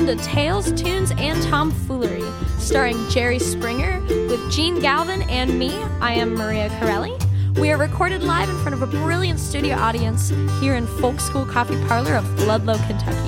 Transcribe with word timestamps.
welcome 0.00 0.16
to 0.16 0.24
Tales, 0.24 0.72
Tunes, 0.80 1.12
and 1.18 1.42
Tomfoolery, 1.42 2.24
starring 2.58 2.96
Jerry 3.10 3.38
Springer 3.38 4.00
with 4.08 4.50
Gene 4.50 4.80
Galvin 4.80 5.22
and 5.28 5.58
me. 5.58 5.76
I 6.00 6.14
am 6.14 6.34
Maria 6.34 6.70
Corelli. 6.78 7.18
We 7.56 7.70
are 7.70 7.76
recorded 7.76 8.22
live 8.22 8.48
in 8.48 8.56
front 8.60 8.72
of 8.74 8.80
a 8.82 8.86
brilliant 8.86 9.38
studio 9.38 9.76
audience 9.76 10.30
here 10.58 10.74
in 10.76 10.86
Folk 10.86 11.20
School 11.20 11.44
Coffee 11.44 11.76
Parlor 11.86 12.14
of 12.14 12.42
Ludlow, 12.44 12.78
Kentucky. 12.86 13.18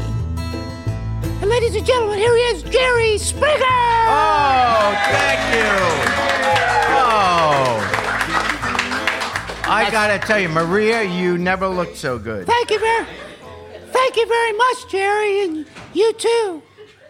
And 1.42 1.50
ladies 1.50 1.74
and 1.74 1.84
gentlemen, 1.84 2.18
here 2.18 2.34
he 2.34 2.42
is, 2.42 2.62
Jerry 2.62 3.18
Springer! 3.18 3.52
Oh, 4.08 4.96
thank 5.10 5.54
you. 5.54 5.68
Oh. 6.96 7.82
I 9.64 9.88
gotta 9.90 10.18
tell 10.26 10.38
you, 10.38 10.48
Maria, 10.48 11.02
you 11.02 11.36
never 11.36 11.68
looked 11.68 11.98
so 11.98 12.18
good. 12.18 12.46
Thank 12.46 12.70
you 12.70 12.78
very, 12.78 13.06
thank 14.12 14.28
you 14.28 14.34
very 14.34 14.52
much, 14.52 14.88
Jerry, 14.90 15.44
and 15.44 15.66
you 15.94 16.12
too. 16.14 16.62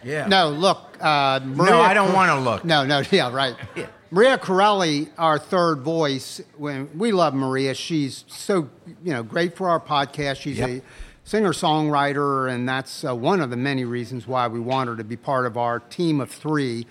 Yeah. 0.05 0.27
No, 0.27 0.51
look, 0.51 0.97
uh, 1.01 1.41
Maria 1.45 1.73
no, 1.73 1.80
I 1.80 1.95
don't 1.95 2.12
want 2.12 2.30
to 2.30 2.38
look. 2.38 2.65
No, 2.65 2.84
no, 2.84 3.02
yeah, 3.11 3.33
right. 3.33 3.56
Yeah. 3.77 3.87
Maria 4.11 4.37
Corelli, 4.37 5.09
our 5.16 5.38
third 5.38 5.80
voice. 5.80 6.42
When 6.59 6.98
we 6.98 7.12
love 7.12 7.33
Maria, 7.33 7.73
she's 7.73 8.25
so 8.28 8.69
you 9.02 9.12
know 9.12 9.23
great 9.23 9.56
for 9.56 9.70
our 9.70 9.80
podcast. 9.80 10.37
She's 10.41 10.59
Yep. 10.59 10.69
a 10.69 10.83
singer-songwriter, 11.25 12.52
and 12.52 12.69
that's 12.69 13.05
uh, 13.06 13.16
one 13.16 13.41
of 13.41 13.48
the 13.48 13.56
many 13.56 13.84
reasons 13.87 14.27
why 14.27 14.48
we 14.48 14.61
want 14.61 14.91
her 14.91 14.97
to 14.97 15.05
be 15.05 15.16
part 15.16 15.47
of 15.47 15.56
our 15.56 15.80
team 15.80 16.20
of 16.20 16.30
three. 16.30 16.87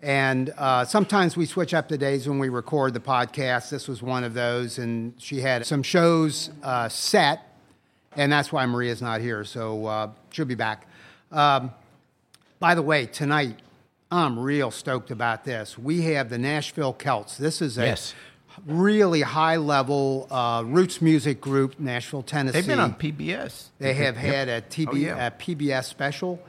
And 0.00 0.54
uh, 0.56 0.84
sometimes 0.84 1.36
we 1.36 1.44
switch 1.44 1.74
up 1.74 1.88
the 1.88 1.98
days 1.98 2.28
when 2.28 2.38
we 2.38 2.48
record 2.50 2.94
the 2.94 3.00
podcast. 3.00 3.70
This 3.70 3.88
was 3.88 4.00
one 4.00 4.22
of 4.22 4.32
those, 4.34 4.78
and 4.78 5.12
she 5.18 5.40
had 5.40 5.66
some 5.66 5.82
shows 5.82 6.50
uh, 6.62 6.88
set, 6.88 7.49
and 8.16 8.32
that's 8.32 8.52
why 8.52 8.66
Maria's 8.66 9.02
not 9.02 9.20
here. 9.20 9.44
So 9.44 9.86
uh, 9.86 10.10
she'll 10.30 10.44
be 10.44 10.54
back. 10.54 10.86
Um, 11.32 11.72
by 12.58 12.74
the 12.74 12.82
way, 12.82 13.06
tonight, 13.06 13.58
I'm 14.10 14.38
real 14.38 14.70
stoked 14.70 15.10
about 15.10 15.44
this. 15.44 15.78
We 15.78 16.02
have 16.02 16.28
the 16.30 16.38
Nashville 16.38 16.92
Celts. 16.92 17.36
This 17.38 17.62
is 17.62 17.78
a 17.78 17.84
Yes. 17.86 18.14
really 18.66 19.22
high 19.22 19.56
level 19.56 20.26
uh, 20.30 20.62
roots 20.66 21.00
music 21.00 21.40
group, 21.40 21.78
Nashville, 21.78 22.22
Tennessee. 22.22 22.58
They've 22.58 22.66
been 22.66 22.80
on 22.80 22.94
PBS. 22.94 23.68
They 23.78 23.94
have 23.94 24.16
had 24.16 24.48
a, 24.48 24.60
TB, 24.62 24.88
Oh, 24.90 24.94
yeah. 24.96 25.26
a 25.28 25.30
PBS 25.30 25.84
special. 25.84 26.40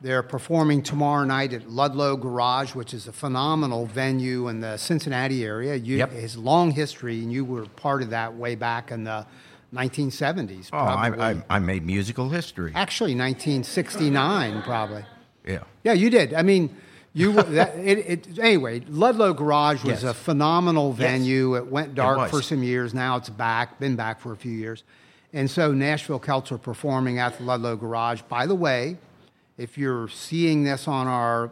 They're 0.00 0.22
performing 0.24 0.82
tomorrow 0.82 1.24
night 1.24 1.52
at 1.52 1.70
Ludlow 1.70 2.16
Garage, 2.16 2.74
which 2.74 2.92
is 2.92 3.06
a 3.06 3.12
phenomenal 3.12 3.86
venue 3.86 4.48
in 4.48 4.60
the 4.60 4.76
Cincinnati 4.78 5.44
area. 5.44 5.76
You, 5.76 5.98
Yep. 5.98 6.12
His 6.12 6.36
long 6.36 6.72
history, 6.72 7.20
and 7.22 7.30
you 7.32 7.44
were 7.44 7.66
part 7.66 8.02
of 8.02 8.10
that 8.10 8.34
way 8.34 8.54
back 8.56 8.90
in 8.90 9.04
the 9.04 9.26
1970s. 9.72 10.68
Oh, 10.72 10.78
I, 10.78 11.10
probably. 11.10 11.42
I, 11.48 11.56
I 11.56 11.58
made 11.58 11.84
musical 11.86 12.28
history. 12.28 12.72
Actually, 12.74 13.14
1969, 13.14 14.62
probably. 14.62 15.04
Yeah. 15.46 15.60
Yeah, 15.82 15.92
you 15.94 16.10
did. 16.10 16.34
I 16.34 16.42
mean, 16.42 16.76
you 17.14 17.32
that, 17.32 17.76
it, 17.76 17.98
it, 17.98 18.38
anyway. 18.38 18.80
Ludlow 18.88 19.32
Garage 19.34 19.82
was 19.84 20.02
Yes. 20.02 20.10
a 20.10 20.14
phenomenal 20.14 20.90
Yes. 20.90 20.98
venue. 21.10 21.56
It 21.56 21.66
went 21.66 21.94
dark 21.94 22.18
was. 22.18 22.30
for 22.30 22.42
some 22.42 22.62
years. 22.62 22.94
Now 22.94 23.16
it's 23.16 23.30
back. 23.30 23.80
Been 23.80 23.96
back 23.96 24.20
for 24.20 24.32
a 24.32 24.36
few 24.36 24.52
years, 24.52 24.84
and 25.32 25.50
so 25.50 25.72
Nashville 25.72 26.18
Celts 26.20 26.52
are 26.52 26.58
performing 26.58 27.18
at 27.18 27.38
the 27.38 27.44
Ludlow 27.44 27.76
Garage. 27.76 28.22
By 28.28 28.46
the 28.46 28.54
way, 28.54 28.98
if 29.58 29.76
you're 29.78 30.08
seeing 30.08 30.64
this 30.64 30.86
on 30.88 31.06
our, 31.06 31.50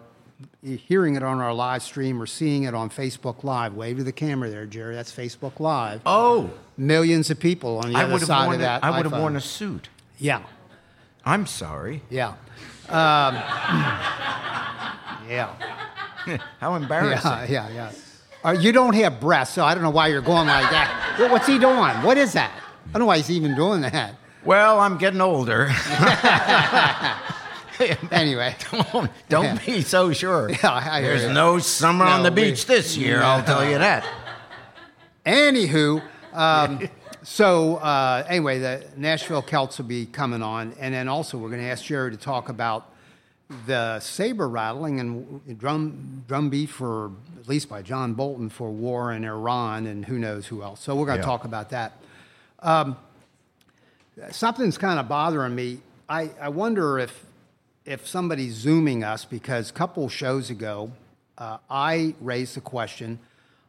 hearing 0.63 1.17
it 1.17 1.23
on 1.23 1.41
our 1.41 1.53
live 1.55 1.83
stream 1.83 2.21
or 2.21 2.27
seeing 2.27 2.65
it 2.65 2.75
on 2.75 2.91
Facebook 2.91 3.45
Live, 3.45 3.75
wave 3.75 3.99
to 3.99 4.05
the 4.05 4.13
camera 4.13 4.51
there, 4.51 4.67
Jerry. 4.67 4.95
That's 4.95 5.13
Facebook 5.15 5.61
Live. 5.61 6.01
Oh, 6.07 6.51
Millions 6.77 7.31
of 7.31 7.39
people 7.39 7.79
on 7.79 7.93
the 7.93 7.99
I 7.99 8.05
other 8.05 8.19
side 8.19 8.49
of 8.55 8.55
A, 8.55 8.59
that. 8.59 8.85
I 8.85 8.91
would 8.97 9.05
have 9.05 9.19
worn 9.21 9.37
a 9.37 9.41
suit. 9.41 9.89
Yeah, 10.19 10.43
I'm 11.25 11.47
sorry. 11.47 12.03
yeah, 12.11 12.35
um, 12.89 13.35
yeah. 15.29 15.55
How 16.61 16.75
embarrassing. 16.75 17.31
Yeah, 17.31 17.69
yeah, 17.69 17.71
yeah. 17.71 17.93
Uh, 18.43 18.53
you 18.53 18.73
don't 18.73 18.95
have 18.95 19.21
breasts, 19.21 19.55
so 19.55 19.65
I 19.65 19.75
don't 19.75 19.83
know 19.83 19.91
why 19.91 20.09
you're 20.09 20.23
going 20.23 20.47
like 20.47 20.71
that. 20.71 21.17
Well, 21.19 21.31
what's 21.31 21.47
he 21.47 21.59
doing? 21.59 21.77
What 22.03 22.17
is 22.17 22.33
that? 22.33 22.53
I 22.89 22.93
don't 22.93 23.01
know 23.01 23.07
why 23.07 23.19
he's 23.19 23.31
even 23.31 23.55
doing 23.55 23.83
that. 23.83 24.15
Well, 24.45 24.81
I'm 24.81 24.97
getting 24.97 25.21
older. 25.21 25.67
Anyway, 28.11 28.55
don't 28.93 29.11
don't 29.29 29.45
Yeah. 29.45 29.59
be 29.67 29.83
so 29.83 30.13
sure. 30.13 30.51
Yeah, 30.63 30.71
I 30.73 31.01
There's 31.01 31.23
you. 31.25 31.33
no 31.33 31.59
summer 31.59 32.05
on 32.05 32.23
No, 32.23 32.31
the 32.31 32.35
we- 32.43 32.51
beach 32.51 32.67
this 32.67 32.97
year. 32.97 33.23
I'll 33.23 33.43
tell 33.43 33.65
you 33.69 33.79
that. 33.79 34.05
anywho, 35.27 36.03
um, 36.33 36.89
so 37.23 37.77
uh, 37.77 38.25
anyway, 38.29 38.59
the 38.59 38.85
Nashville 38.97 39.43
Celts 39.43 39.79
will 39.79 39.87
be 39.87 40.07
coming 40.07 40.43
on, 40.43 40.75
and 40.79 40.95
then 40.95 41.09
also 41.09 41.39
we're 41.39 41.49
going 41.51 41.61
to 41.63 41.69
ask 41.69 41.85
Jerry 41.85 42.11
to 42.11 42.17
talk 42.17 42.49
about 42.49 42.87
the 43.67 43.99
saber 44.01 44.49
rattling 44.49 45.01
and 45.01 45.59
drum 45.59 46.25
drum 46.29 46.51
beat 46.51 46.69
for 46.71 47.11
at 47.41 47.49
least 47.49 47.69
by 47.69 47.83
John 47.83 48.15
Bolton 48.15 48.49
for 48.49 48.71
war 48.71 49.13
in 49.13 49.25
Iran 49.25 49.87
and 49.87 50.05
who 50.05 50.19
knows 50.19 50.47
who 50.47 50.63
else. 50.63 50.81
So 50.81 50.95
we're 50.95 51.07
going 51.07 51.19
to 51.19 51.23
Yeah. 51.23 51.27
talk 51.33 51.45
about 51.45 51.71
that. 51.71 51.93
Um, 52.61 52.97
something's 54.31 54.79
kind 54.79 55.01
of 55.01 55.09
bothering 55.09 55.55
me. 55.55 55.79
I, 56.09 56.31
I 56.41 56.49
wonder 56.51 56.99
if 56.99 57.25
if 57.91 58.07
somebody's 58.07 58.55
zooming 58.55 59.03
us 59.03 59.25
because 59.25 59.71
a 59.71 59.73
couple 59.73 60.09
shows 60.09 60.49
ago, 60.49 60.93
uh, 61.37 61.59
I 61.69 62.15
raised 62.21 62.55
the 62.55 62.61
question 62.61 63.19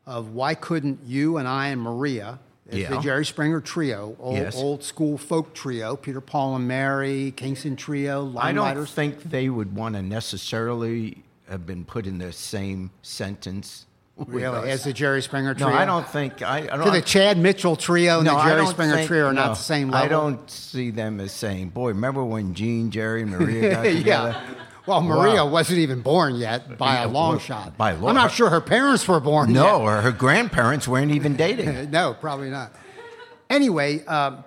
of 0.06 0.36
why 0.36 0.54
couldn't 0.54 1.00
you 1.08 1.38
and 1.38 1.48
I 1.48 1.70
and 1.70 1.82
Maria, 1.82 2.38
as 2.70 2.88
the 2.88 3.00
Jerry 3.00 3.26
Springer 3.26 3.60
trio, 3.62 4.16
old, 4.20 4.38
Yes. 4.38 4.56
old 4.56 4.84
school 4.84 5.18
folk 5.18 5.56
trio, 5.56 5.96
Peter, 5.96 6.22
Paul, 6.22 6.56
and 6.56 6.68
Mary, 6.68 7.34
Kingston 7.36 7.76
Trio, 7.76 8.38
I 8.38 8.54
don't 8.54 8.88
think 8.88 9.24
they 9.24 9.50
would 9.50 9.76
want 9.76 9.96
to 9.96 10.04
necessarily 10.04 11.24
have 11.50 11.66
been 11.66 11.84
put 11.84 12.06
in 12.06 12.20
the 12.20 12.32
same 12.32 12.92
sentence. 13.02 13.88
Really, 14.28 14.70
as 14.70 14.84
the 14.84 14.94
Jerry 14.94 15.22
Springer 15.22 15.54
no, 15.54 15.66
trio. 15.68 15.78
I 15.78 15.86
don't 15.86 16.08
think 16.08 16.42
I, 16.42 16.60
I 16.60 16.68
don't. 16.78 16.84
So 16.86 16.92
the 16.92 17.02
Chad 17.02 17.38
Mitchell 17.38 17.76
trio 17.76 18.18
and 18.18 18.26
no, 18.26 18.36
the 18.38 18.44
Jerry 18.44 18.66
Springer 18.68 18.96
think- 18.96 19.08
trio 19.08 19.28
are 19.28 19.34
no, 19.34 19.42
not 19.48 19.58
the 19.58 19.64
same 19.64 19.90
level. 19.90 20.06
I 20.06 20.10
don't 20.10 20.50
see 20.50 20.92
them 20.92 21.20
as 21.20 21.32
saying, 21.32 21.70
"Boy, 21.70 21.90
remember 21.90 22.24
when 22.24 22.54
Gene, 22.54 22.92
Jerry, 22.92 23.22
and 23.24 23.32
Maria 23.32 23.70
got 23.76 23.84
together?" 23.84 24.30
yeah. 24.40 24.56
Well, 24.88 25.02
Maria 25.02 25.46
Wow. 25.46 25.52
wasn't 25.52 25.78
even 25.80 26.02
born 26.02 26.36
yet 26.36 26.78
by 26.78 26.96
Yeah, 26.96 27.06
a 27.06 27.08
long 27.08 27.32
well, 27.34 27.40
shot. 27.40 27.78
by 27.78 27.92
law. 27.94 28.10
I'm 28.10 28.16
not 28.16 28.32
sure 28.32 28.50
her 28.50 28.60
parents 28.62 29.08
were 29.08 29.20
born 29.20 29.54
No, 29.54 29.64
yet. 29.64 29.82
or 29.82 30.02
her 30.02 30.12
grandparents 30.12 30.88
weren't 30.88 31.12
even 31.12 31.36
dating. 31.36 31.92
no, 31.92 32.16
probably 32.20 32.50
not. 32.50 32.74
Anyway, 33.50 34.04
um, 34.06 34.44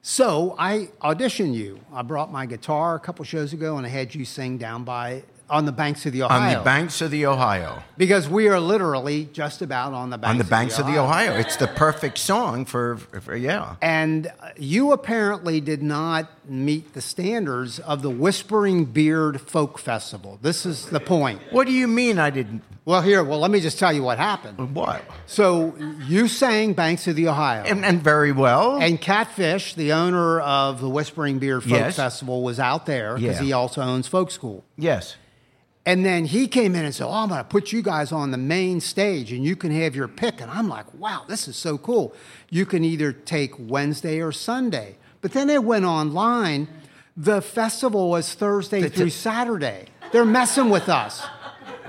so 0.00 0.56
I 0.58 0.88
auditioned 1.02 1.54
you. 1.54 1.80
I 1.92 2.02
brought 2.02 2.32
my 2.32 2.46
guitar 2.46 2.94
a 2.94 2.98
couple 3.00 3.24
shows 3.24 3.52
ago, 3.52 3.76
and 3.76 3.86
I 3.86 3.90
had 3.90 4.14
you 4.14 4.24
sing 4.24 4.56
down 4.58 4.84
by 4.84 5.22
on 5.52 5.66
the 5.66 5.72
banks 5.72 6.06
of 6.06 6.12
the 6.12 6.22
Ohio. 6.22 6.40
On 6.40 6.58
the 6.58 6.64
banks 6.64 7.00
of 7.02 7.10
the 7.10 7.26
Ohio. 7.26 7.82
because 7.98 8.28
we 8.28 8.48
are 8.48 8.58
literally 8.58 9.26
just 9.32 9.60
about 9.62 9.92
on 9.92 10.10
the 10.10 10.16
banks 10.18 10.30
On 10.32 10.38
the 10.38 10.44
banks 10.44 10.78
of 10.78 10.86
the 10.86 10.98
Ohio. 10.98 11.34
It's 11.36 11.56
the 11.56 11.68
perfect 11.68 12.16
song 12.18 12.64
for, 12.64 12.96
for 12.96 13.36
yeah. 13.36 13.76
And 13.82 14.32
you 14.56 14.92
apparently 14.92 15.60
did 15.60 15.82
not 15.82 16.28
meet 16.48 16.94
the 16.94 17.02
standards 17.02 17.78
of 17.78 18.00
the 18.02 18.10
Whispering 18.10 18.86
Beard 18.86 19.40
Folk 19.42 19.78
Festival. 19.78 20.38
This 20.42 20.64
is 20.66 20.86
the 20.86 21.00
point. 21.00 21.40
What 21.50 21.66
do 21.66 21.72
you 21.72 21.86
mean 21.86 22.18
I 22.18 22.30
didn't? 22.30 22.62
Well, 22.84 23.00
here, 23.02 23.22
well, 23.22 23.38
let 23.38 23.52
me 23.52 23.60
just 23.60 23.78
tell 23.78 23.92
you 23.92 24.02
what 24.02 24.18
happened. 24.18 24.74
What? 24.74 25.04
So 25.26 25.76
you 26.08 26.26
sang 26.26 26.72
Banks 26.72 27.06
of 27.06 27.14
the 27.14 27.28
Ohio. 27.28 27.62
And, 27.62 27.84
and 27.84 28.02
very 28.02 28.32
well. 28.32 28.80
And 28.82 29.00
Catfish, 29.00 29.74
the 29.74 29.92
owner 29.92 30.40
of 30.40 30.80
the 30.80 30.88
Whispering 30.88 31.38
Beard 31.38 31.62
Folk 31.62 31.70
Yes. 31.72 31.94
Festival, 31.94 32.42
was 32.42 32.58
out 32.58 32.86
there 32.86 33.14
because 33.14 33.36
Yeah. 33.38 33.44
he 33.46 33.52
also 33.52 33.82
owns 33.82 34.08
Folk 34.08 34.30
School. 34.32 34.64
yes. 34.76 35.14
And 35.84 36.04
then 36.04 36.24
he 36.26 36.46
came 36.46 36.74
in 36.76 36.84
and 36.84 36.94
said, 36.94 37.06
Oh, 37.06 37.12
I'm 37.12 37.28
going 37.28 37.38
to 37.40 37.44
put 37.44 37.72
you 37.72 37.82
guys 37.82 38.12
on 38.12 38.30
the 38.30 38.38
main 38.38 38.80
stage 38.80 39.32
and 39.32 39.44
you 39.44 39.56
can 39.56 39.72
have 39.72 39.96
your 39.96 40.06
pick. 40.08 40.40
And 40.40 40.50
I'm 40.50 40.68
like, 40.68 40.92
Wow, 40.94 41.24
this 41.26 41.48
is 41.48 41.56
so 41.56 41.76
cool. 41.78 42.14
You 42.50 42.66
can 42.66 42.84
either 42.84 43.12
take 43.12 43.52
Wednesday 43.58 44.20
or 44.20 44.30
Sunday. 44.32 44.96
But 45.20 45.32
then 45.32 45.50
it 45.50 45.64
went 45.64 45.84
online. 45.84 46.68
The 47.16 47.42
festival 47.42 48.10
was 48.10 48.32
Thursday 48.34 48.88
through 48.88 49.10
Saturday. 49.10 49.86
They're 50.12 50.24
messing 50.24 50.70
with 50.70 50.88
us. 50.88 51.22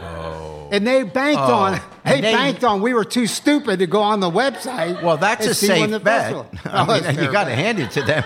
Oh. 0.02 0.70
And 0.72 0.88
they 0.88 1.04
banked 1.04 1.42
Oh. 1.42 1.54
on 1.54 1.82
they, 2.06 2.20
they- 2.22 2.34
banked 2.34 2.64
on 2.64 2.82
we 2.82 2.94
were 2.96 3.06
too 3.06 3.28
stupid 3.28 3.78
to 3.80 3.86
go 3.88 4.02
on 4.02 4.20
the 4.22 4.30
website. 4.32 5.04
Well, 5.04 5.18
that's 5.18 5.46
a 5.46 5.54
safe 5.54 6.04
bet. 6.04 6.34
I 6.66 6.86
Oh, 6.88 7.02
mean, 7.12 7.24
you 7.24 7.32
got 7.32 7.44
to 7.46 7.54
hand 7.56 7.80
it 7.80 7.92
to 7.92 8.02
them. 8.02 8.24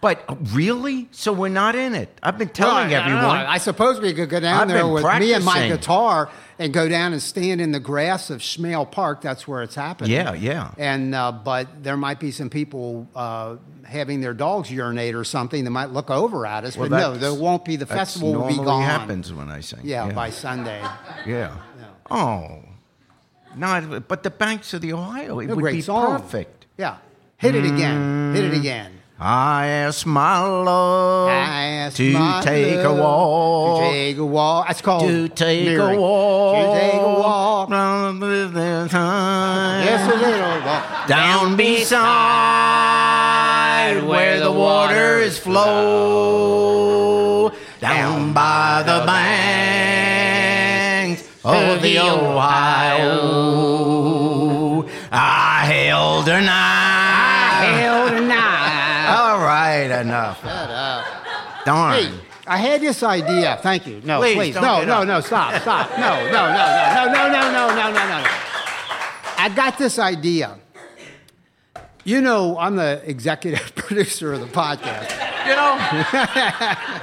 But 0.00 0.22
really? 0.54 1.08
So 1.10 1.32
we're 1.32 1.48
not 1.48 1.74
in 1.74 1.94
it. 1.94 2.08
I've 2.22 2.36
been 2.38 2.50
telling 2.50 2.74
I- 2.76 2.80
I 2.80 2.90
don't 2.90 3.12
everyone. 3.16 3.36
I 3.46 3.58
suppose 3.58 3.98
we 4.00 4.12
could 4.12 4.28
go 4.28 4.38
down 4.40 4.62
I've 4.62 4.68
there 4.68 4.86
with 4.86 5.02
me 5.18 5.32
and 5.32 5.44
my 5.44 5.66
guitar 5.68 6.28
and 6.58 6.72
go 6.72 6.88
down 6.88 7.12
and 7.12 7.20
stand 7.22 7.60
in 7.60 7.72
the 7.72 7.80
grass 7.80 8.28
of 8.30 8.40
Schmale 8.40 8.88
Park. 8.90 9.20
That's 9.22 9.48
where 9.48 9.62
it's 9.62 9.74
happening. 9.74 10.10
Yeah, 10.12 10.34
yeah. 10.34 10.70
And 10.78 11.14
uh, 11.14 11.32
but 11.32 11.82
there 11.82 11.96
might 11.96 12.20
be 12.20 12.30
some 12.30 12.50
people 12.50 13.08
uh, 13.16 13.56
having 13.84 14.20
their 14.20 14.34
dogs 14.34 14.70
urinate 14.70 15.14
or 15.14 15.24
something 15.24 15.64
that 15.64 15.70
might 15.70 15.90
look 15.90 16.10
over 16.10 16.46
at 16.46 16.64
us. 16.64 16.76
Well, 16.76 16.88
but 16.90 16.98
no, 16.98 17.16
there 17.16 17.34
won't 17.34 17.64
be. 17.64 17.76
The 17.76 17.86
festival 17.86 18.34
will 18.34 18.48
be 18.48 18.56
gone. 18.56 18.82
happens 18.82 19.32
when 19.32 19.50
I 19.50 19.60
sing. 19.60 19.80
Yeah, 19.82 20.12
by 20.12 20.30
Sunday. 20.30 20.82
Yeah. 21.26 21.56
Oh. 22.10 22.60
No, 23.56 24.00
but 24.06 24.22
the 24.22 24.30
banks 24.30 24.74
of 24.74 24.82
the 24.82 24.92
Ohio, 24.92 25.38
it 25.40 25.46
No, 25.46 25.54
would 25.56 25.72
be 25.72 25.80
song. 25.80 26.20
perfect. 26.20 26.66
Yeah, 26.76 26.98
hit 27.38 27.54
it 27.54 27.64
again. 27.64 28.34
Hit 28.34 28.44
it 28.44 28.54
again. 28.54 28.92
I 29.18 29.68
asked 29.68 30.04
my 30.04 30.40
love 30.40 31.30
I 31.30 31.64
asked 31.64 31.96
to 31.96 32.12
my 32.12 32.42
take 32.44 32.84
a 32.84 32.92
walk. 32.92 33.80
To 33.80 33.90
take 33.90 34.18
a 34.18 34.26
walk. 34.26 34.66
That's 34.66 34.82
called 34.82 35.08
to 35.08 35.28
take 35.28 35.64
mirroring. 35.64 35.96
a 35.96 36.00
walk. 36.02 36.56
To 36.56 36.62
take 36.78 37.00
a 37.00 37.06
walk. 37.06 37.70
Down 37.70 38.20
the 38.20 38.88
time. 38.90 39.86
Just 39.86 40.10
a 40.10 40.16
little 40.16 40.60
walk. 40.66 41.08
Down 41.08 41.56
beside 41.56 41.96
where 44.06 44.38
the 44.38 44.52
waters 44.52 45.38
flow. 45.38 46.74
Down 47.80 48.34
by 48.34 48.82
the 48.84 49.02
banks 49.86 51.26
of 51.42 51.80
the 51.80 52.00
Ohio. 52.00 52.36
I 55.10 55.64
held 55.64 56.28
her 56.28 56.42
knife. 56.42 56.85
Enough. 60.00 60.40
Shut 60.42 60.70
up. 60.70 61.04
Darn. 61.64 61.94
Hey, 62.04 62.12
I 62.46 62.56
had 62.58 62.80
this 62.80 63.02
idea. 63.02 63.58
Thank 63.62 63.86
you. 63.86 64.00
No, 64.04 64.20
Please, 64.20 64.34
please. 64.36 64.54
No, 64.54 64.84
no, 64.84 65.00
up. 65.02 65.06
no, 65.08 65.20
stop, 65.20 65.60
stop. 65.62 65.90
No, 65.98 66.14
no, 66.26 66.32
no, 66.32 66.32
no, 66.32 67.12
no, 67.12 67.12
no, 67.12 67.28
no, 67.28 67.52
no, 67.52 67.68
no, 67.74 67.90
no, 67.90 68.18
no. 68.20 68.26
I 69.38 69.52
got 69.54 69.76
this 69.78 69.98
idea. 69.98 70.56
You 72.04 72.20
know, 72.20 72.56
I'm 72.56 72.76
the 72.76 73.02
executive 73.04 73.74
producer 73.74 74.32
of 74.32 74.40
the 74.40 74.46
podcast. 74.46 75.10
You 75.46 75.54
know, 75.56 75.76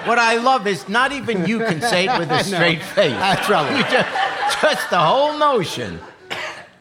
what 0.08 0.18
I 0.18 0.38
love 0.42 0.66
is 0.66 0.88
not 0.88 1.12
even 1.12 1.46
you 1.46 1.60
can 1.60 1.82
say 1.82 2.08
it 2.08 2.18
with 2.20 2.32
a 2.32 2.44
straight 2.44 2.82
face. 2.82 3.12
That's 3.12 3.46
trouble. 3.46 3.78
Just, 3.90 4.62
just 4.62 4.90
the 4.90 5.00
whole 5.00 5.38
notion. 5.38 6.00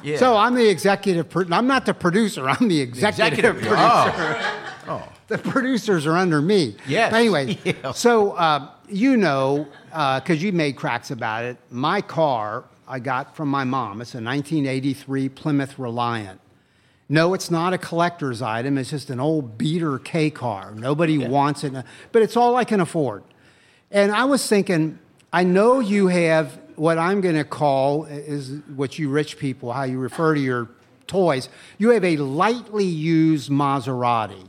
Yeah. 0.05 0.19
So 0.19 0.37
I'm 0.37 0.55
the 0.55 0.69
executive. 0.69 1.29
Pro- 1.31 1.47
I'm 1.50 1.67
not 1.67 1.85
the 1.87 1.94
producer. 1.94 2.49
I'm 2.49 2.69
the 2.69 2.81
executive, 2.81 3.56
executive- 3.56 3.62
producer. 3.62 4.41
oh. 4.88 5.09
The 5.32 5.38
producers 5.50 6.06
are 6.06 6.17
under 6.17 6.43
me. 6.43 6.76
Yes. 6.87 7.11
But 7.11 7.17
anyway, 7.20 7.58
Yeah. 7.64 7.93
so 7.93 8.32
uh, 8.32 8.69
you 8.88 9.17
know, 9.17 9.67
because 9.90 10.43
you 10.43 10.52
made 10.52 10.76
cracks 10.76 11.11
about 11.11 11.44
it, 11.44 11.56
my 11.70 12.00
car 12.02 12.64
I 12.87 12.99
got 12.99 13.34
from 13.34 13.49
my 13.49 13.64
mom. 13.64 14.00
It's 14.02 14.14
a 14.14 14.19
1983 14.20 15.29
Plymouth 15.31 15.79
Reliant. 15.79 16.40
No, 17.08 17.32
it's 17.34 17.50
not 17.50 17.73
a 17.73 17.79
collector's 17.79 18.43
item. 18.43 18.76
It's 18.79 18.90
just 18.90 19.08
an 19.11 19.20
old 19.20 19.56
beater 19.56 19.99
K 19.99 20.31
car. 20.31 20.73
Nobody 20.75 21.17
wants 21.19 21.64
it, 21.64 21.73
but 22.12 22.23
it's 22.23 22.37
all 22.37 22.56
I 22.56 22.64
can 22.64 22.81
afford. 22.81 23.23
And 23.90 24.12
I 24.12 24.25
was 24.25 24.46
thinking, 24.46 24.99
I 25.32 25.44
know 25.44 25.81
you 25.81 26.08
have 26.08 26.58
what 26.76 26.99
I'm 26.99 27.20
going 27.20 27.35
to 27.37 27.44
call 27.44 28.05
is 28.06 28.61
what 28.75 28.99
you 28.99 29.08
rich 29.11 29.38
people, 29.38 29.73
how 29.73 29.85
you 29.85 29.99
refer 29.99 30.35
to 30.35 30.40
your 30.40 30.69
toys. 31.06 31.49
You 31.78 31.90
have 31.90 32.05
a 32.05 32.17
lightly 32.17 32.85
used 32.87 33.50
Maserati. 33.50 34.49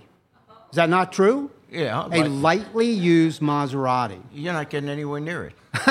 Is 0.73 0.77
that 0.77 0.89
not 0.89 1.13
true? 1.13 1.51
Yeah, 1.69 2.07
A 2.11 2.23
lightly 2.27 2.89
used 2.89 3.41
Maserati. 3.43 4.19
You're 4.33 4.53
not 4.53 4.71
getting 4.71 4.89
anywhere 4.89 5.19
near 5.19 5.43
it. 5.45 5.53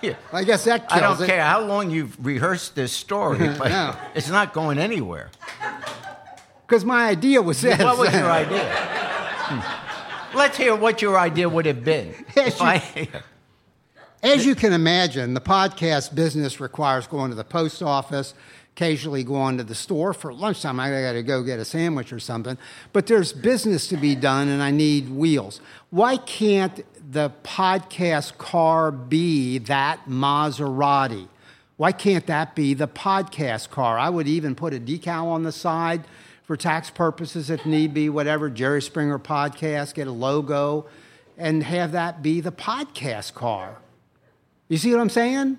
yeah. 0.00 0.14
I 0.32 0.44
guess 0.44 0.62
that 0.62 0.88
kills 0.88 0.92
I 0.92 1.00
don't 1.00 1.20
it. 1.22 1.26
care 1.26 1.42
how 1.42 1.62
long 1.62 1.90
you've 1.90 2.24
rehearsed 2.24 2.76
this 2.76 2.92
story, 2.92 3.38
but 3.58 3.68
No. 3.68 3.96
it's 4.14 4.28
not 4.28 4.52
going 4.52 4.78
anywhere. 4.78 5.30
Because 6.64 6.84
my 6.84 7.06
idea 7.08 7.42
was 7.42 7.60
this. 7.60 7.80
What 7.80 7.98
was 7.98 8.12
your 8.12 8.30
idea? 8.30 8.62
Hmm. 9.44 10.38
Let's 10.38 10.56
hear 10.56 10.76
what 10.76 11.02
your 11.02 11.18
idea 11.18 11.48
would 11.48 11.66
have 11.66 11.82
been. 11.82 12.14
If 12.36 12.60
you- 12.60 12.64
I- 12.64 13.08
As 14.22 14.46
you 14.46 14.54
can 14.54 14.72
imagine, 14.72 15.34
the 15.34 15.40
podcast 15.40 16.14
business 16.14 16.60
requires 16.60 17.08
going 17.08 17.30
to 17.30 17.34
the 17.34 17.42
post 17.44 17.82
office, 17.82 18.34
occasionally 18.74 19.22
going 19.22 19.58
to 19.58 19.64
the 19.64 19.74
store 19.74 20.14
for 20.14 20.32
lunchtime. 20.32 20.80
I 20.80 20.90
got 20.90 21.12
to 21.12 21.22
go 21.22 21.42
get 21.42 21.58
a 21.58 21.64
sandwich 21.64 22.12
or 22.12 22.18
something. 22.18 22.56
But 22.92 23.06
there's 23.06 23.32
business 23.32 23.86
to 23.88 23.96
be 23.96 24.14
done, 24.14 24.48
and 24.48 24.62
I 24.62 24.70
need 24.70 25.10
wheels. 25.10 25.60
Why 25.90 26.16
can't 26.16 26.84
the 27.12 27.30
podcast 27.44 28.38
car 28.38 28.90
be 28.90 29.58
that 29.58 30.06
Maserati? 30.08 31.28
Why 31.76 31.92
can't 31.92 32.26
that 32.26 32.54
be 32.54 32.74
the 32.74 32.88
podcast 32.88 33.70
car? 33.70 33.98
I 33.98 34.08
would 34.08 34.28
even 34.28 34.54
put 34.54 34.72
a 34.72 34.80
decal 34.80 35.26
on 35.26 35.42
the 35.42 35.52
side 35.52 36.04
for 36.44 36.56
tax 36.56 36.90
purposes 36.90 37.50
if 37.50 37.66
need 37.66 37.92
be, 37.92 38.08
whatever, 38.08 38.48
Jerry 38.48 38.80
Springer 38.80 39.18
podcast, 39.18 39.94
get 39.94 40.06
a 40.06 40.12
logo, 40.12 40.86
and 41.36 41.62
have 41.62 41.92
that 41.92 42.22
be 42.22 42.40
the 42.40 42.52
podcast 42.52 43.34
car. 43.34 43.78
You 44.68 44.78
see 44.78 44.92
what 44.92 45.00
I'm 45.00 45.10
saying? 45.10 45.58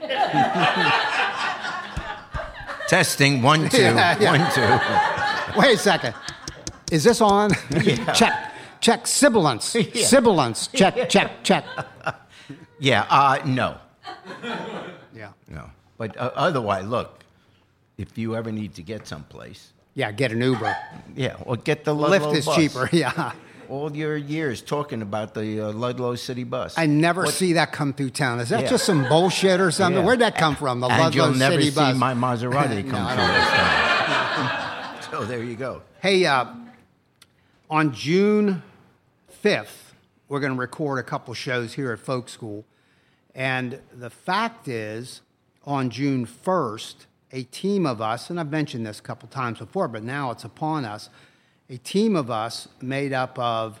Testing 2.88 3.42
one 3.42 3.68
two 3.68 3.82
Yeah, 3.82 4.16
yeah. 4.20 4.30
one 4.30 5.54
two. 5.54 5.60
Wait 5.60 5.74
a 5.74 5.78
second. 5.78 6.14
Is 6.92 7.02
this 7.02 7.20
on? 7.20 7.50
check. 8.14 8.52
Check 8.80 9.06
sibilance. 9.06 9.74
Yeah. 9.94 10.06
Sibilance. 10.06 10.68
Check, 10.68 11.08
check, 11.08 11.42
check. 11.42 11.64
Yeah. 12.78 13.06
Uh, 13.10 13.38
no. 13.44 13.78
Yeah. 15.14 15.30
No. 15.48 15.70
But 15.98 16.16
uh, 16.16 16.30
otherwise, 16.36 16.86
look, 16.86 17.24
if 17.98 18.16
you 18.18 18.36
ever 18.36 18.52
need 18.52 18.74
to 18.74 18.82
get 18.82 19.06
someplace, 19.08 19.72
Yeah, 19.94 20.12
get 20.12 20.30
an 20.30 20.42
Uber. 20.42 20.76
yeah, 21.16 21.36
or 21.44 21.56
get 21.56 21.84
the 21.84 21.94
Lyft 21.94 22.36
is 22.36 22.44
bus. 22.46 22.54
cheaper. 22.56 22.88
Yeah. 22.92 23.32
All 23.68 23.94
your 23.94 24.16
years 24.16 24.62
talking 24.62 25.02
about 25.02 25.34
the 25.34 25.60
uh, 25.68 25.72
Ludlow 25.72 26.14
City 26.16 26.44
bus. 26.44 26.76
I 26.78 26.86
never 26.86 27.22
What- 27.24 27.34
see 27.34 27.54
that 27.54 27.72
come 27.72 27.92
through 27.92 28.10
town. 28.10 28.40
Is 28.40 28.48
that 28.50 28.62
Yeah. 28.62 28.68
just 28.70 28.84
some 28.86 29.08
bullshit 29.08 29.60
or 29.60 29.70
something? 29.70 30.00
Yeah. 30.00 30.06
Where'd 30.06 30.20
that 30.20 30.36
come 30.36 30.56
from? 30.56 30.80
The 30.80 30.88
and 30.88 30.98
Ludlow 31.02 31.10
City 31.10 31.18
Bus. 31.34 31.40
you'll 31.40 31.50
never 31.50 31.62
see 31.62 31.70
bus. 31.70 31.96
my 31.96 32.14
Maserati 32.14 32.88
come 32.90 33.06
through 35.00 35.18
so 35.20 35.24
there 35.24 35.42
you 35.42 35.54
go. 35.56 35.82
Hey, 36.00 36.24
uh, 36.26 36.46
on 37.70 37.92
June 37.92 38.62
5th, 39.44 39.92
we're 40.28 40.40
going 40.40 40.52
to 40.52 40.58
record 40.58 40.98
a 40.98 41.02
couple 41.02 41.34
shows 41.34 41.74
here 41.74 41.92
at 41.92 41.98
Folk 41.98 42.28
School. 42.28 42.64
And 43.34 43.80
the 43.92 44.10
fact 44.10 44.68
is, 44.68 45.20
on 45.64 45.90
June 45.90 46.26
1st, 46.26 46.94
a 47.32 47.42
team 47.44 47.86
of 47.86 48.00
us, 48.00 48.30
and 48.30 48.38
I've 48.40 48.50
mentioned 48.50 48.86
this 48.86 48.98
a 49.00 49.02
couple 49.02 49.28
times 49.28 49.58
before, 49.58 49.88
but 49.88 50.02
now 50.02 50.30
it's 50.30 50.44
upon 50.44 50.84
us, 50.84 51.10
a 51.68 51.76
team 51.78 52.14
of 52.16 52.30
us 52.30 52.68
made 52.80 53.12
up 53.12 53.38
of 53.38 53.80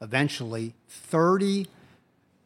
eventually 0.00 0.74
30 0.88 1.66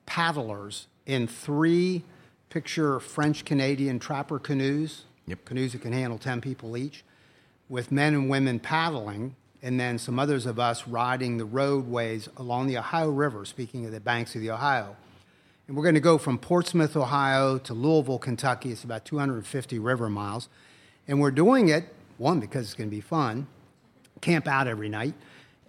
paddlers 0.07 0.87
in 1.07 1.27
three 1.27 2.03
picture 2.49 3.01
French 3.01 3.45
Canadian 3.45 3.99
trapper 3.99 4.39
canoes, 4.39 5.05
Yep. 5.27 5.45
canoes 5.45 5.73
that 5.73 5.83
can 5.83 5.93
handle 5.93 6.19
10 6.19 6.41
people 6.41 6.77
each, 6.77 7.03
with 7.69 7.91
men 7.91 8.15
and 8.15 8.29
women 8.29 8.59
paddling, 8.59 9.35
and 9.63 9.81
then 9.81 9.99
some 9.99 10.19
others 10.19 10.45
of 10.45 10.59
us 10.59 10.87
riding 10.87 11.39
the 11.39 11.45
roadways 11.45 12.29
along 12.37 12.67
the 12.67 12.77
Ohio 12.77 13.11
River, 13.11 13.45
speaking 13.45 13.87
of 13.87 13.93
the 13.93 14.01
banks 14.01 14.35
of 14.35 14.43
the 14.43 14.51
Ohio. 14.51 14.97
And 15.67 15.77
we're 15.77 15.83
going 15.83 15.95
to 15.95 16.01
go 16.01 16.19
from 16.19 16.39
Portsmouth, 16.39 16.95
Ohio 16.95 17.57
to 17.59 17.73
Louisville, 17.73 18.19
Kentucky. 18.19 18.71
It's 18.71 18.85
about 18.85 19.07
250 19.07 19.79
river 19.79 20.11
miles. 20.11 20.51
And 21.09 21.21
we're 21.21 21.31
doing 21.31 21.71
it, 21.71 21.95
one, 22.19 22.39
because 22.39 22.67
it's 22.67 22.75
going 22.75 22.91
to 22.91 22.95
be 22.95 23.01
fun, 23.01 23.47
camp 24.25 24.49
out 24.49 24.67
every 24.67 24.89
night. 24.89 25.15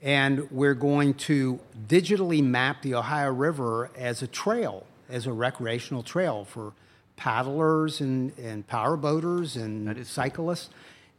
And 0.02 0.50
we're 0.50 0.76
going 0.76 1.16
to 1.16 1.60
digitally 1.88 2.44
map 2.44 2.82
the 2.82 2.96
Ohio 2.96 3.32
River 3.32 3.92
as 3.98 4.22
a 4.22 4.28
trail, 4.28 4.86
as 5.10 5.28
a 5.28 5.34
recreational 5.34 6.04
trail 6.04 6.46
for 6.46 6.74
paddlers 7.18 8.02
and, 8.02 8.38
and 8.38 8.66
power 8.68 8.96
boaters 8.98 9.56
and 9.56 10.06
cyclists. 10.08 10.70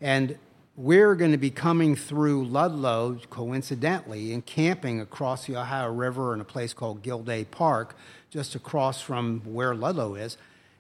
And 0.01 0.39
we're 0.77 1.15
going 1.15 1.33
to 1.33 1.39
be 1.39 1.51
coming 1.51 1.97
through 1.97 2.47
Ludlow, 2.47 3.19
coincidentally, 3.31 4.33
and 4.33 4.45
camping 4.45 5.01
across 5.01 5.47
the 5.47 5.57
Ohio 5.57 5.91
River 5.91 6.35
in 6.35 6.41
a 6.41 6.45
place 6.45 6.73
called 6.73 7.03
Gilday 7.03 7.45
Park, 7.45 7.97
just 8.31 8.55
across 8.55 9.01
from 9.01 9.41
where 9.45 9.75
Ludlow 9.75 10.15
is, 10.15 10.37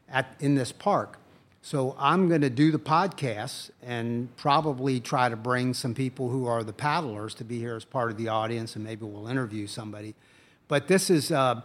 at, 0.08 0.34
in 0.38 0.54
this 0.54 0.70
park. 0.70 1.18
So 1.66 1.96
I'm 1.98 2.28
going 2.28 2.42
to 2.42 2.48
do 2.48 2.70
the 2.70 2.78
podcast 2.78 3.72
and 3.82 4.28
probably 4.36 5.00
try 5.00 5.28
to 5.28 5.34
bring 5.34 5.74
some 5.74 5.94
people 5.94 6.28
who 6.28 6.46
are 6.46 6.62
the 6.62 6.72
paddlers 6.72 7.34
to 7.34 7.44
be 7.44 7.58
here 7.58 7.74
as 7.74 7.84
part 7.84 8.12
of 8.12 8.16
the 8.16 8.28
audience, 8.28 8.76
and 8.76 8.84
maybe 8.84 9.04
we'll 9.04 9.26
interview 9.26 9.66
somebody. 9.66 10.14
But 10.68 10.86
this 10.86 11.10
is. 11.10 11.32
Uh, 11.32 11.62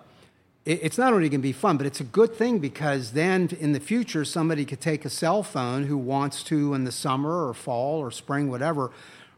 it's 0.66 0.98
not 0.98 1.14
only 1.14 1.30
going 1.30 1.42
to 1.42 1.48
be 1.48 1.52
fun, 1.52 1.78
but 1.78 1.86
it's 1.86 2.00
a 2.00 2.04
good 2.04 2.34
thing 2.34 2.58
because 2.58 3.12
then 3.12 3.50
in 3.60 3.74
the 3.74 3.80
future, 3.80 4.26
somebody 4.26 4.66
could 4.66 4.82
take 4.82 5.06
a 5.06 5.10
cell 5.10 5.44
phone 5.44 5.86
who 5.86 5.98
wants 5.98 6.42
to 6.46 6.74
in 6.74 6.84
the 6.84 6.92
summer 6.92 7.48
or 7.48 7.54
fall 7.54 8.00
or 8.00 8.10
spring, 8.10 8.50
whatever, 8.50 8.92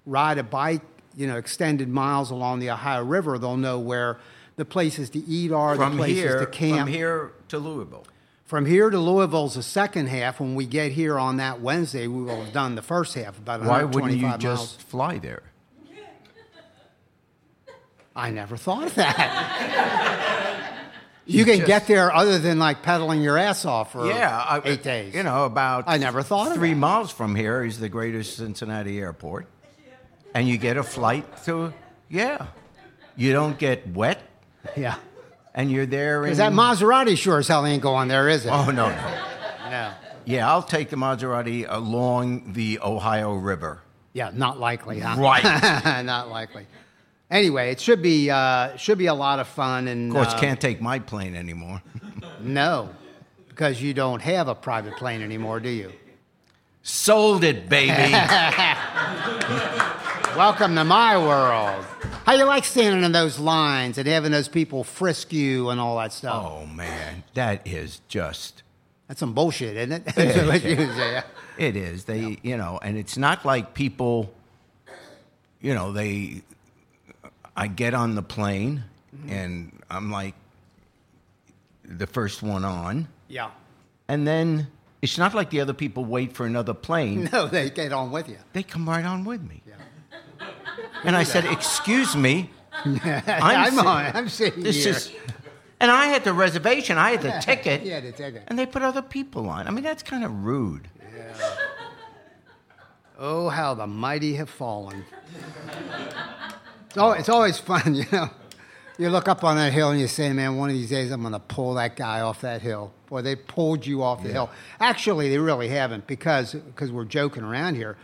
ride 0.06 0.38
a 0.38 0.44
bike, 0.44 0.82
you 1.16 1.28
know, 1.28 1.38
extended 1.38 1.90
miles 1.90 2.32
along 2.32 2.60
the 2.60 2.70
Ohio 2.70 3.04
River. 3.04 3.38
They'll 3.38 3.58
know 3.58 3.80
where 3.80 4.18
the 4.56 4.66
places 4.66 5.10
to 5.10 5.20
eat 5.20 5.52
are, 5.52 5.76
From 5.76 5.94
the 5.94 5.98
places 5.98 6.24
here, 6.24 6.40
to 6.40 6.46
camp. 6.46 6.80
from 6.80 6.88
here 6.88 7.34
to 7.50 7.58
Louisville. 7.58 8.06
From 8.54 8.68
here 8.68 8.92
to 8.92 9.00
Louisville's 9.00 9.56
the 9.56 9.64
second 9.64 10.10
half. 10.10 10.40
When 10.40 10.54
we 10.54 10.68
get 10.68 10.92
here 10.92 11.18
on 11.18 11.38
that 11.38 11.60
Wednesday, 11.60 12.06
we 12.06 12.22
will 12.22 12.44
have 12.44 12.54
done 12.54 12.76
the 12.76 12.84
first 12.84 13.16
half, 13.16 13.36
about 13.40 13.62
Why 13.64 13.84
wouldn't 13.84 14.12
you 14.14 14.28
125 14.28 14.40
just 14.40 14.80
fly 14.84 15.18
there? 15.18 15.42
I 18.16 18.30
never 18.30 18.56
thought 18.56 18.84
of 18.84 18.94
that. 18.94 20.70
You 21.26 21.46
can 21.46 21.56
just- 21.56 21.68
get 21.68 21.88
there 21.88 22.14
other 22.14 22.38
than 22.38 22.60
like 22.60 22.84
pedaling 22.84 23.24
your 23.24 23.40
ass 23.40 23.66
off 23.66 23.94
for 23.94 24.06
Yeah, 24.06 24.38
I- 24.38 24.62
eight 24.66 24.82
uh, 24.82 24.84
days. 24.84 25.16
You 25.16 25.24
know, 25.24 25.46
about 25.46 25.86
I 25.88 25.98
never 25.98 26.22
thought 26.22 26.50
of 26.50 26.54
three 26.54 26.76
miles 26.76 27.10
from 27.10 27.34
here 27.34 27.64
is 27.64 27.80
the 27.80 27.90
greatest 27.90 28.38
Cincinnati 28.38 29.00
airport, 29.00 29.48
and 30.36 30.48
you 30.48 30.60
get 30.60 30.78
a 30.78 30.84
flight 30.84 31.26
to 31.46 31.74
yeah. 32.08 32.46
You 33.16 33.34
don't 33.34 33.58
get 33.58 33.88
wet, 33.88 34.22
Yeah. 34.78 34.98
And 35.54 35.72
you're 35.72 35.86
there. 35.86 36.22
Because 36.22 36.38
that 36.38 36.54
Maserati 36.54 37.18
sure 37.18 37.40
as 37.40 37.48
hell 37.48 37.66
ain't 37.66 37.82
going 37.82 38.08
there, 38.08 38.30
is 38.30 38.46
it? 38.46 38.50
Oh 38.50 38.66
no, 38.66 38.90
no. 38.90 39.20
no. 39.70 39.94
Yeah, 40.26 40.50
I'll 40.50 40.64
take 40.64 40.90
the 40.90 40.96
Maserati 40.96 41.66
along 41.68 42.54
the 42.54 42.80
Ohio 42.82 43.34
River. 43.34 43.82
Yeah, 44.14 44.32
not 44.34 44.60
likely, 44.60 45.00
huh? 45.00 45.20
Right. 45.20 45.44
not 46.06 46.30
likely. 46.30 46.68
Anyway, 47.30 47.72
it 47.72 47.80
should 47.80 48.02
be 48.02 48.30
uh, 48.30 48.76
should 48.78 48.98
be 48.98 49.08
a 49.08 49.14
lot 49.14 49.40
of 49.40 49.48
fun 49.48 49.88
and 49.88 50.12
Of 50.12 50.16
course, 50.16 50.34
uh, 50.34 50.40
can't 50.40 50.62
take 50.62 50.82
my 50.82 51.00
plane 51.00 51.36
anymore. 51.36 51.82
no, 52.40 52.90
because 53.50 53.82
you 53.82 53.94
don't 53.94 54.22
have 54.22 54.48
a 54.48 54.56
private 54.56 54.96
plane 54.98 55.22
anymore, 55.22 55.60
do 55.60 55.70
you? 55.70 55.92
Sold 56.84 57.44
it, 57.44 57.70
baby. 57.70 57.90
Welcome 60.36 60.74
to 60.76 60.84
my 60.84 61.16
world. 61.16 61.86
How 62.26 62.34
you 62.34 62.46
like 62.46 62.66
standing 62.66 63.04
in 63.04 63.12
those 63.12 63.38
lines 63.38 64.00
and 64.00 64.08
having 64.08 64.32
those 64.32 64.48
people 64.48 64.84
frisk 64.84 65.32
you 65.32 65.70
and 65.70 65.80
all 65.80 65.98
that 65.98 66.12
stuff? 66.12 66.44
oh 66.44 66.66
man, 66.66 67.24
that 67.36 67.68
is 67.68 68.02
just. 68.08 68.64
That's 69.08 69.20
some 69.20 69.34
bullshit, 69.34 69.78
isn't 69.78 70.08
it? 70.08 70.48
What 70.48 70.64
you 70.64 70.76
say. 70.76 71.22
It 71.60 71.76
is. 71.76 72.06
They, 72.06 72.40
you 72.42 72.58
know, 72.58 72.80
and 72.82 72.98
it's 72.98 73.16
not 73.16 73.46
like 73.46 73.76
people, 73.76 74.34
you 75.62 75.76
know, 75.76 75.92
they. 75.92 76.42
I 77.56 77.68
get 77.68 77.94
on 77.94 78.16
the 78.16 78.24
plane, 78.24 78.86
mm-hmm. 79.16 79.30
and 79.30 79.84
I'm 79.92 80.10
like 80.10 80.34
the 81.86 82.08
first 82.08 82.42
one 82.42 82.66
on, 82.66 83.08
yeah. 83.28 83.52
and 84.08 84.26
then 84.26 84.68
it's 85.04 85.18
not 85.18 85.34
like 85.36 85.50
the 85.50 85.60
other 85.60 85.74
people 85.74 86.06
wait 86.06 86.32
for 86.32 86.46
another 86.46 86.74
plane. 86.74 87.30
No, 87.34 87.46
they 87.48 87.70
get 87.70 87.92
on 87.92 88.10
with 88.10 88.30
you. 88.30 88.38
They 88.54 88.64
come 88.64 88.90
right 88.90 89.06
on 89.06 89.26
with 89.26 89.44
me. 89.44 89.62
And 91.04 91.16
I 91.16 91.24
said, 91.24 91.46
"Excuse 91.46 92.16
me, 92.16 92.50
I'm, 92.72 93.00
I'm, 93.28 93.80
on. 93.80 94.16
I'm 94.16 94.30
sitting 94.30 94.64
this 94.64 94.84
here. 94.84 94.94
is." 94.94 95.12
And 95.80 95.92
I 95.92 96.06
had 96.06 96.24
the 96.24 96.34
reservation. 96.34 96.98
I 96.98 97.12
had 97.12 97.22
the 97.22 97.32
ticket. 97.42 97.84
Yeah, 97.84 98.00
the 98.00 98.12
ticket. 98.14 98.44
And 98.48 98.58
they 98.58 98.66
put 98.66 98.84
other 98.84 99.02
people 99.02 99.50
on. 99.50 99.68
I 99.68 99.72
mean, 99.72 99.84
that's 99.84 100.04
kind 100.04 100.24
of 100.24 100.32
rude. 100.44 100.88
Oh, 103.20 103.50
how 103.50 103.74
the 103.74 103.88
mighty 103.88 104.36
have 104.36 104.50
fallen. 104.50 105.06
Oh, 106.96 107.12
it's 107.12 107.30
always 107.30 107.58
fun, 107.58 107.96
you 107.96 108.06
know. 108.12 108.30
You 109.00 109.10
look 109.10 109.28
up 109.28 109.44
on 109.44 109.56
that 109.58 109.74
hill 109.74 109.90
and 109.90 110.00
you 110.00 110.08
say, 110.08 110.32
man, 110.34 110.56
one 110.56 110.70
of 110.70 110.76
these 110.76 110.90
days 110.90 111.12
I'm 111.12 111.22
going 111.22 111.34
to 111.34 111.40
pull 111.40 111.74
that 111.76 111.96
guy 111.96 112.22
off 112.22 112.42
that 112.42 112.62
hill. 112.62 112.94
Boy, 113.08 113.24
they 113.24 113.36
pulled 113.36 113.86
you 113.86 114.04
off 114.04 114.22
the 114.22 114.30
hill. 114.30 114.52
Actually, 114.80 115.30
they 115.30 115.40
really 115.40 115.68
haven't 115.68 116.06
because 116.06 116.54
because 116.54 116.92
we're 116.92 117.06
joking 117.06 117.44
around 117.44 117.76
here. 117.76 117.98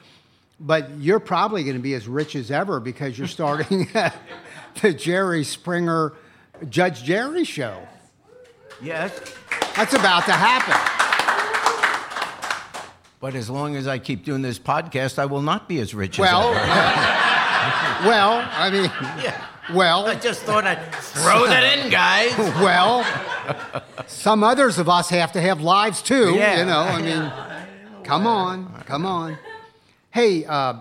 But 0.59 0.89
you're 0.99 1.19
probably 1.21 1.63
going 1.63 1.77
to 1.77 1.81
be 1.81 1.93
as 1.93 2.07
rich 2.07 2.35
as 2.35 2.51
ever 2.51 2.79
because 2.79 3.17
you're 3.17 3.27
starting 3.29 3.87
the 4.81 4.93
Jerry 4.93 5.43
Springer 5.43 6.13
Judge 6.67 7.03
Jerry 7.03 7.45
show. 7.45 7.81
Yes. 8.81 9.17
That's 9.75 9.93
about 9.93 10.25
to 10.25 10.33
happen. 10.33 10.75
But 13.21 13.35
as 13.35 13.49
long 13.49 13.75
as 13.75 13.87
I 13.87 13.99
keep 13.99 14.23
doing 14.23 14.41
this 14.41 14.57
podcast, 14.59 15.19
I 15.19 15.25
will 15.25 15.41
not 15.41 15.67
be 15.67 15.79
as 15.79 15.93
rich 15.93 16.17
Well, 16.19 16.53
as 16.53 16.57
ever. 16.57 18.07
well, 18.09 18.49
I 18.53 18.69
mean, 18.69 18.85
Yeah. 19.23 19.45
well, 19.73 20.05
I 20.07 20.15
just 20.15 20.41
thought 20.43 20.65
I'd 20.65 20.93
throw 20.95 21.45
that 21.47 21.77
in, 21.79 21.89
guys. 21.91 22.33
Well, 22.63 23.05
some 24.07 24.43
others 24.43 24.77
of 24.77 24.87
us 24.87 25.09
have 25.09 25.33
to 25.33 25.41
have 25.41 25.59
lives 25.61 26.01
too. 26.01 26.33
Yeah. 26.35 26.59
You 26.59 26.65
know, 26.65 26.79
I 26.79 27.01
mean, 27.01 28.03
come 28.05 28.25
on, 28.27 28.73
come 28.85 29.05
on. 29.05 29.37
Hey, 30.11 30.45
uh, 30.45 30.75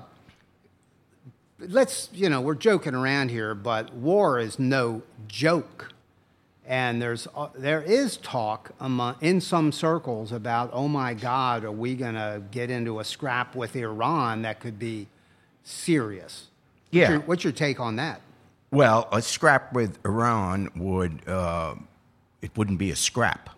let's, 1.59 2.09
you 2.13 2.29
know, 2.29 2.41
we're 2.41 2.55
joking 2.55 2.95
around 2.95 3.31
here, 3.31 3.55
but 3.55 3.93
war 3.95 4.39
is 4.39 4.59
no 4.59 5.03
joke. 5.27 5.93
And 6.67 7.01
there's, 7.01 7.27
uh, 7.35 7.49
there 7.55 7.81
is 7.83 8.19
talk 8.19 8.73
among, 8.79 9.17
in 9.21 9.41
some 9.41 9.73
circles 9.73 10.33
about, 10.33 10.71
oh 10.73 10.87
my 10.89 11.15
God, 11.15 11.65
are 11.65 11.73
we 11.73 11.95
going 11.95 12.15
to 12.15 12.43
get 12.51 12.71
into 12.71 13.01
a 13.01 13.05
scrap 13.05 13.55
with 13.57 13.75
Iran 13.77 14.43
that 14.43 14.61
could 14.61 14.79
be 14.79 15.09
serious? 15.63 16.47
What's 16.91 16.95
Yeah. 16.97 17.11
your, 17.11 17.21
what's 17.21 17.45
your 17.45 17.53
take 17.55 17.81
on 17.81 17.97
that? 17.97 18.21
Well, 18.71 19.09
a 19.13 19.23
scrap 19.23 19.73
with 19.73 19.99
Iran 20.05 20.71
would 20.77 21.27
uh, 21.27 21.75
it 22.43 22.51
wouldn't 22.55 22.79
be 22.79 22.91
a 22.91 22.97
scrap. 22.97 23.49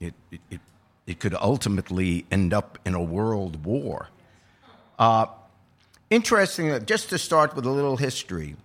It, 0.00 0.14
it 0.32 0.40
it 0.50 0.60
it 1.06 1.20
could 1.20 1.34
ultimately 1.34 2.26
end 2.32 2.52
up 2.52 2.76
in 2.84 2.94
a 2.94 3.02
world 3.02 3.64
war. 3.64 4.08
Uh, 4.98 5.26
interesting. 6.10 6.70
uh, 6.70 6.78
Just 6.78 7.10
to 7.10 7.18
start 7.18 7.54
with 7.54 7.66
a 7.66 7.70
little 7.70 7.96
history. 7.96 8.56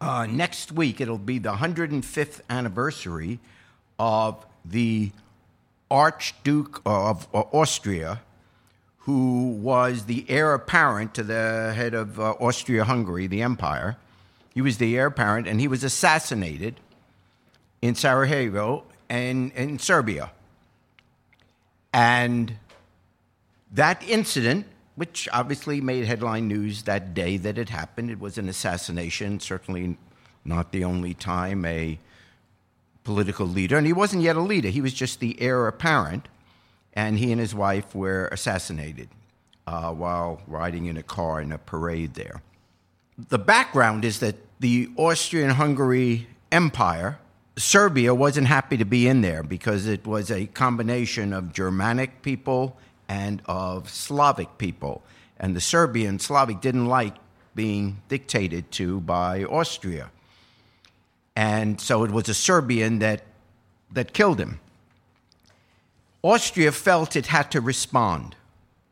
Uh, 0.00 0.26
next 0.26 0.72
week 0.72 1.00
it'll 1.00 1.18
be 1.18 1.38
the 1.38 1.52
105th 1.52 2.40
anniversary 2.50 3.38
of 3.98 4.44
the 4.64 5.12
Archduke 5.90 6.80
of 6.86 7.28
Austria, 7.32 8.20
who 9.00 9.50
was 9.50 10.06
the 10.06 10.24
heir 10.28 10.54
apparent 10.54 11.14
to 11.14 11.22
the 11.22 11.72
head 11.76 11.94
of 11.94 12.18
uh, 12.18 12.30
Austria 12.40 12.84
Hungary, 12.84 13.26
the 13.26 13.42
empire. 13.42 13.96
He 14.54 14.60
was 14.60 14.78
the 14.78 14.96
heir 14.96 15.06
apparent, 15.06 15.46
and 15.46 15.60
he 15.60 15.68
was 15.68 15.84
assassinated 15.84 16.80
in 17.80 17.94
Sarajevo 17.94 18.84
and 19.08 19.52
in 19.52 19.78
Serbia. 19.78 20.30
And 21.92 22.54
that 23.72 24.02
incident, 24.08 24.66
which 25.02 25.28
obviously 25.32 25.80
made 25.80 26.04
headline 26.04 26.46
news 26.46 26.84
that 26.84 27.12
day 27.12 27.36
that 27.36 27.58
it 27.58 27.70
happened, 27.70 28.08
it 28.08 28.20
was 28.20 28.38
an 28.38 28.48
assassination, 28.48 29.40
certainly 29.40 29.96
not 30.44 30.70
the 30.70 30.84
only 30.84 31.12
time 31.12 31.64
a 31.64 31.98
political 33.02 33.44
leader, 33.44 33.76
and 33.76 33.84
he 33.84 33.92
wasn't 33.92 34.22
yet 34.22 34.36
a 34.36 34.40
leader, 34.40 34.68
he 34.68 34.80
was 34.80 34.94
just 34.94 35.18
the 35.18 35.34
heir 35.42 35.66
apparent, 35.66 36.28
and 36.92 37.18
he 37.18 37.32
and 37.32 37.40
his 37.40 37.52
wife 37.52 37.96
were 37.96 38.28
assassinated 38.30 39.08
uh, 39.66 39.90
while 39.90 40.40
riding 40.46 40.86
in 40.86 40.96
a 40.96 41.02
car 41.02 41.40
in 41.40 41.50
a 41.50 41.58
parade 41.58 42.14
there. 42.14 42.40
The 43.28 43.40
background 43.40 44.04
is 44.04 44.20
that 44.20 44.36
the 44.60 44.88
Austrian 44.96 45.50
Hungary 45.50 46.28
Empire, 46.52 47.18
Serbia 47.56 48.14
wasn't 48.14 48.46
happy 48.46 48.76
to 48.76 48.84
be 48.84 49.08
in 49.08 49.20
there 49.20 49.42
because 49.42 49.88
it 49.88 50.06
was 50.06 50.30
a 50.30 50.46
combination 50.46 51.32
of 51.32 51.52
Germanic 51.52 52.22
people 52.22 52.76
and 53.12 53.42
of 53.44 53.90
Slavic 53.90 54.56
people. 54.56 55.02
And 55.38 55.54
the 55.54 55.60
Serbian 55.60 56.18
Slavic 56.18 56.62
didn't 56.62 56.86
like 56.86 57.14
being 57.54 58.00
dictated 58.08 58.70
to 58.72 59.00
by 59.00 59.44
Austria. 59.44 60.10
And 61.36 61.78
so 61.78 62.04
it 62.04 62.10
was 62.10 62.30
a 62.30 62.34
Serbian 62.34 63.00
that, 63.00 63.22
that 63.92 64.14
killed 64.14 64.40
him. 64.40 64.60
Austria 66.22 66.72
felt 66.72 67.14
it 67.14 67.26
had 67.26 67.50
to 67.50 67.60
respond. 67.60 68.34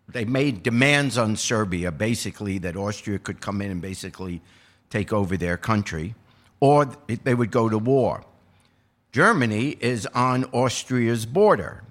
They 0.06 0.26
made 0.26 0.62
demands 0.62 1.16
on 1.16 1.36
Serbia, 1.36 1.90
basically, 1.90 2.58
that 2.58 2.76
Austria 2.76 3.18
could 3.18 3.40
come 3.40 3.62
in 3.62 3.70
and 3.70 3.80
basically 3.80 4.42
take 4.90 5.12
over 5.14 5.36
their 5.36 5.56
country, 5.56 6.14
or 6.58 6.88
they 7.24 7.34
would 7.34 7.52
go 7.52 7.68
to 7.68 7.78
war. 7.78 8.24
Germany 9.12 9.78
is 9.80 10.06
on 10.06 10.44
Austria's 10.52 11.24
border, 11.24 11.84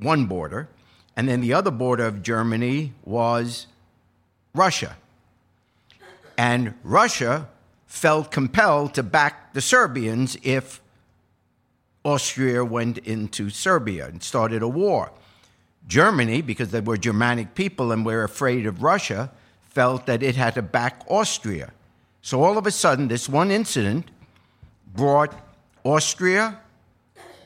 one 0.00 0.26
border, 0.26 0.68
and 1.16 1.28
then 1.28 1.40
the 1.40 1.54
other 1.54 1.70
border 1.70 2.06
of 2.06 2.22
Germany 2.22 2.92
was 3.04 3.66
Russia. 4.54 4.96
And 6.36 6.74
Russia 6.84 7.48
felt 7.86 8.30
compelled 8.30 8.92
to 8.94 9.02
back 9.02 9.54
the 9.54 9.62
Serbians 9.62 10.36
if 10.42 10.82
Austria 12.04 12.64
went 12.64 12.98
into 12.98 13.48
Serbia 13.48 14.06
and 14.06 14.22
started 14.22 14.62
a 14.62 14.68
war. 14.68 15.10
Germany, 15.88 16.42
because 16.42 16.70
they 16.70 16.80
were 16.80 16.96
Germanic 16.96 17.54
people 17.54 17.90
and 17.92 18.04
were 18.04 18.22
afraid 18.22 18.66
of 18.66 18.82
Russia, 18.82 19.30
felt 19.70 20.06
that 20.06 20.22
it 20.22 20.36
had 20.36 20.54
to 20.54 20.62
back 20.62 21.02
Austria. 21.08 21.72
So 22.22 22.42
all 22.42 22.58
of 22.58 22.66
a 22.66 22.70
sudden, 22.70 23.08
this 23.08 23.28
one 23.28 23.50
incident 23.50 24.10
brought 24.94 25.32
Austria, 25.84 26.60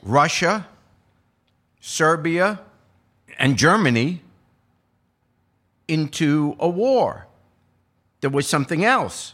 Russia, 0.01 0.67
Serbia, 1.79 2.59
and 3.41 3.57
Germany 3.57 4.21
into 5.87 6.55
a 6.59 6.69
war. 6.69 7.25
There 8.21 8.29
was 8.29 8.47
something 8.47 8.85
else. 8.85 9.33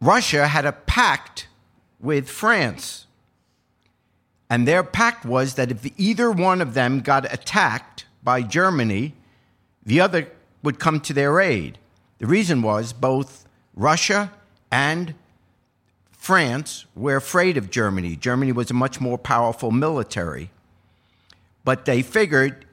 Russia 0.00 0.48
had 0.48 0.64
a 0.64 0.72
pact 0.72 1.46
with 2.00 2.28
France. 2.28 3.06
And 4.48 4.66
their 4.66 4.82
pact 4.82 5.26
was 5.26 5.54
that 5.54 5.70
if 5.70 5.86
either 5.98 6.30
one 6.30 6.62
of 6.62 6.72
them 6.72 7.00
got 7.00 7.30
attacked 7.30 8.06
by 8.24 8.40
Germany, 8.40 9.12
the 9.84 10.00
other 10.00 10.28
would 10.62 10.78
come 10.78 10.98
to 11.00 11.12
their 11.12 11.38
aid. 11.38 11.76
The 12.18 12.26
reason 12.26 12.62
was 12.62 12.94
both 12.94 13.46
Russia 13.76 14.32
and 14.70 15.14
France 16.12 16.86
were 16.96 17.16
afraid 17.16 17.58
of 17.58 17.70
Germany. 17.70 18.16
Germany 18.16 18.52
was 18.52 18.70
a 18.70 18.74
much 18.74 19.02
more 19.02 19.18
powerful 19.18 19.70
military. 19.70 20.50
But 21.62 21.84
they 21.84 22.00
figured 22.00 22.64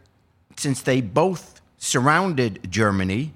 since 0.59 0.81
they 0.81 1.01
both 1.01 1.61
surrounded 1.77 2.69
Germany, 2.69 3.33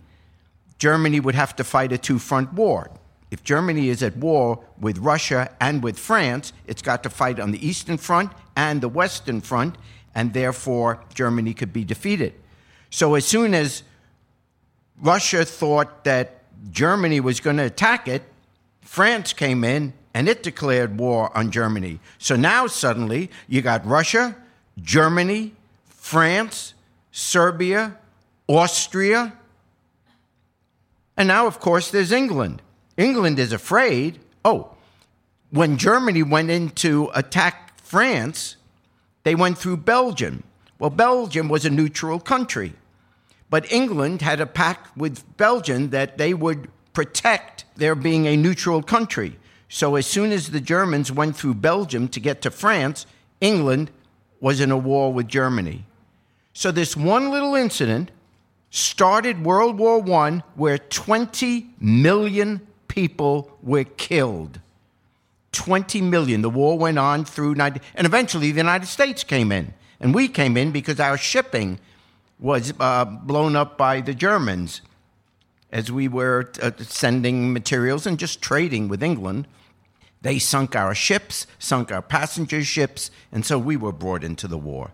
Germany 0.78 1.20
would 1.20 1.36
have 1.36 1.56
to 1.56 1.64
fight 1.64 1.92
a 1.94 1.98
two 1.98 2.20
front 2.20 2.54
war. 2.54 2.92
If 3.32 3.44
Germany 3.44 3.90
is 3.90 4.04
at 4.04 4.18
war 4.18 4.64
with 4.80 4.98
Russia 4.98 5.50
and 5.60 5.82
with 5.82 5.98
France, 5.98 6.54
it's 6.68 6.82
got 6.82 7.02
to 7.04 7.10
fight 7.10 7.40
on 7.40 7.52
the 7.52 7.66
Eastern 7.66 7.98
Front 7.98 8.32
and 8.56 8.82
the 8.82 8.90
Western 8.90 9.42
Front, 9.42 9.76
and 10.14 10.34
therefore 10.34 11.00
Germany 11.14 11.54
could 11.54 11.74
be 11.74 11.84
defeated. 11.84 12.34
So 12.90 13.16
as 13.16 13.26
soon 13.26 13.56
as 13.56 13.84
Russia 15.02 15.46
thought 15.46 16.04
that 16.04 16.44
Germany 16.70 17.20
was 17.20 17.40
going 17.40 17.58
to 17.58 17.64
attack 17.64 18.08
it, 18.08 18.24
France 18.82 19.34
came 19.34 19.64
in 19.64 19.94
and 20.14 20.30
it 20.30 20.44
declared 20.44 21.00
war 21.00 21.36
on 21.36 21.50
Germany. 21.50 22.00
So 22.20 22.36
now 22.36 22.68
suddenly 22.68 23.32
you 23.48 23.62
got 23.62 23.84
Russia, 23.86 24.36
Germany, 24.82 25.54
France, 25.88 26.74
Serbia, 27.14 27.98
Austria, 28.48 29.34
and 31.16 31.28
now, 31.28 31.48
of 31.48 31.60
course, 31.60 31.92
there's 31.92 32.12
England. 32.12 32.62
England 32.98 33.40
is 33.40 33.54
afraid. 33.54 34.20
Oh, 34.44 34.72
when 35.52 35.78
Germany 35.78 36.24
went 36.24 36.50
in 36.50 36.72
to 36.72 37.12
attack 37.14 37.80
France, 37.80 38.58
they 39.24 39.36
went 39.36 39.58
through 39.58 39.78
Belgium. 39.78 40.44
Well, 40.80 40.90
Belgium 40.90 41.50
was 41.50 41.66
a 41.66 41.70
neutral 41.70 42.20
country. 42.20 42.74
But 43.50 43.72
England 43.72 44.24
had 44.24 44.42
a 44.42 44.48
pact 44.48 44.98
with 44.98 45.38
Belgium 45.38 45.92
that 45.92 46.18
they 46.18 46.34
would 46.34 46.68
protect 46.94 47.66
their 47.76 47.94
being 47.94 48.26
a 48.26 48.36
neutral 48.36 48.82
country. 48.82 49.38
So 49.70 49.96
as 49.96 50.08
soon 50.08 50.32
as 50.32 50.50
the 50.50 50.60
Germans 50.60 51.12
went 51.12 51.36
through 51.36 51.56
Belgium 51.56 52.08
to 52.10 52.20
get 52.20 52.42
to 52.42 52.52
France, 52.52 53.06
England 53.40 53.92
was 54.40 54.60
in 54.60 54.72
a 54.72 54.78
war 54.78 55.14
with 55.14 55.28
Germany. 55.28 55.86
So 56.54 56.72
this 56.72 56.96
one 56.96 57.32
little 57.32 57.56
incident 57.56 58.12
started 58.70 59.44
World 59.44 59.78
War 59.78 60.08
I 60.12 60.44
where 60.56 60.78
20 60.78 61.72
million 61.80 62.62
people 62.88 63.58
were 63.62 63.84
killed. 63.84 64.60
20 65.52 66.02
million. 66.02 66.42
The 66.42 66.50
war 66.50 66.78
went 66.78 66.98
on 67.00 67.26
through 67.26 67.56
90, 67.56 67.82
and 67.96 68.06
eventually 68.06 68.52
the 68.52 68.58
United 68.58 68.88
States 68.88 69.24
came 69.24 69.52
in. 69.52 69.74
And 70.00 70.14
we 70.14 70.28
came 70.28 70.58
in 70.58 70.72
because 70.72 71.00
our 71.00 71.18
shipping 71.18 71.80
was 72.40 72.74
uh, 72.80 73.06
blown 73.06 73.56
up 73.56 73.78
by 73.78 74.02
the 74.02 74.14
Germans 74.14 74.82
as 75.72 75.92
we 75.92 76.08
were 76.08 76.52
uh, 76.62 76.72
sending 76.80 77.54
materials 77.54 78.06
and 78.06 78.20
just 78.20 78.42
trading 78.42 78.88
with 78.88 79.02
England. 79.02 79.48
They 80.22 80.40
sunk 80.40 80.76
our 80.76 80.94
ships, 80.94 81.48
sunk 81.58 81.92
our 81.92 82.02
passenger 82.02 82.64
ships, 82.64 83.12
and 83.32 83.46
so 83.46 83.58
we 83.58 83.76
were 83.76 83.92
brought 83.92 84.24
into 84.24 84.48
the 84.48 84.58
war. 84.58 84.92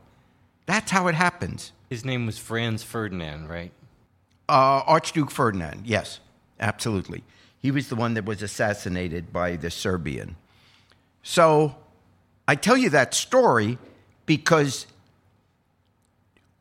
That's 0.69 0.91
how 0.91 1.07
it 1.07 1.15
happens. 1.15 1.71
His 1.89 2.05
name 2.05 2.27
was 2.27 2.37
Franz 2.37 2.83
Ferdinand, 2.83 3.49
right? 3.49 3.71
Uh, 4.47 4.83
Archduke 4.85 5.31
Ferdinand, 5.31 5.81
yes, 5.83 6.19
absolutely. 6.59 7.23
He 7.57 7.71
was 7.71 7.89
the 7.89 7.95
one 7.95 8.13
that 8.13 8.23
was 8.23 8.43
assassinated 8.43 9.33
by 9.33 9.55
the 9.55 9.71
Serbian. 9.71 10.35
So 11.23 11.75
I 12.47 12.53
tell 12.53 12.77
you 12.77 12.91
that 12.91 13.15
story 13.15 13.79
because 14.27 14.85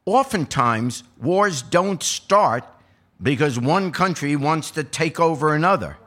oftentimes 0.07 1.05
wars 1.21 1.61
don't 1.61 2.03
start 2.03 2.65
because 3.23 3.61
one 3.61 3.93
country 3.93 4.37
wants 4.37 4.71
to 4.71 4.85
take 4.85 5.21
over 5.21 5.55
another. 5.55 5.99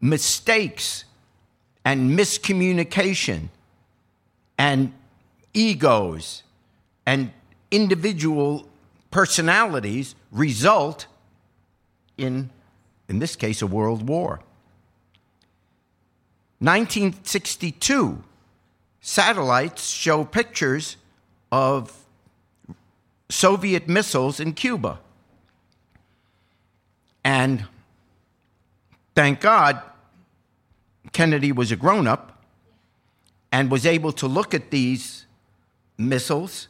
Mistakes 0.00 1.04
and 1.84 2.18
miscommunication 2.18 3.50
and 4.58 4.92
egos 5.54 6.42
and 7.06 7.32
individual 7.70 8.68
personalities 9.10 10.14
result 10.30 11.06
in, 12.16 12.50
in 13.08 13.18
this 13.18 13.36
case, 13.36 13.62
a 13.62 13.66
world 13.66 14.08
war. 14.08 14.40
1962, 16.58 18.22
satellites 19.00 19.88
show 19.88 20.24
pictures 20.24 20.96
of 21.50 22.04
Soviet 23.28 23.88
missiles 23.88 24.38
in 24.38 24.52
Cuba. 24.52 25.00
And 27.24 27.66
thank 29.14 29.40
God, 29.40 29.82
Kennedy 31.12 31.50
was 31.52 31.72
a 31.72 31.76
grown 31.76 32.06
up 32.06 32.42
and 33.50 33.70
was 33.70 33.84
able 33.84 34.12
to 34.12 34.26
look 34.26 34.54
at 34.54 34.70
these 34.70 35.26
missiles 35.98 36.68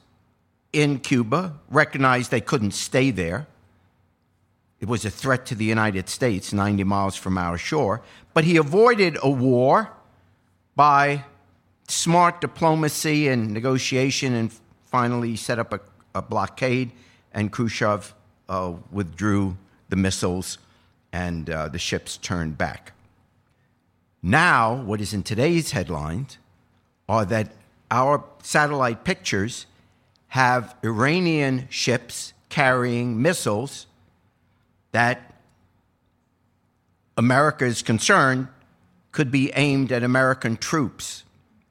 in 0.73 0.99
Cuba, 0.99 1.55
recognized 1.71 2.31
they 2.31 2.41
couldn't 2.41 2.73
stay 2.73 3.11
there. 3.11 3.47
It 4.81 4.89
was 4.89 5.05
a 5.05 5.11
threat 5.11 5.47
to 5.47 5.55
the 5.55 5.65
United 5.65 6.09
States, 6.09 6.53
90 6.53 6.85
miles 6.85 7.15
from 7.15 7.39
our 7.39 7.57
shore. 7.57 8.03
But 8.35 8.45
he 8.45 8.57
avoided 8.57 9.17
a 9.23 9.31
war 9.31 9.93
by 10.75 11.25
smart 11.89 12.41
diplomacy 12.41 13.29
and 13.29 13.53
negotiation 13.53 14.35
and 14.35 14.53
finally 14.87 15.37
set 15.37 15.59
up 15.59 15.73
a, 15.73 15.81
a 16.15 16.23
blockade. 16.23 16.91
And 17.33 17.53
Khrushchev 17.53 18.15
uh, 18.49 18.73
withdrew 18.91 19.57
the 19.89 19.97
missiles 19.97 20.59
and 21.13 21.49
uh, 21.49 21.69
the 21.69 21.79
ships 21.79 22.17
turned 22.17 22.57
back. 22.57 22.93
Now, 24.23 24.75
what 24.75 25.01
is 25.01 25.13
in 25.13 25.23
today's 25.23 25.73
headlines 25.73 26.39
are 27.09 27.25
that 27.27 27.53
our 27.91 28.25
satellite 28.43 29.05
pictures 29.05 29.67
have 30.33 30.75
Iranian 30.83 31.67
ships 31.69 32.33
carrying 32.49 33.21
missiles 33.21 33.87
that 34.93 35.31
America 37.19 37.67
is 37.67 37.83
concerned 37.83 38.49
could 39.11 39.31
be 39.31 39.53
aimed 39.55 39.93
at 39.93 40.03
American 40.03 40.57
troops 40.57 41.25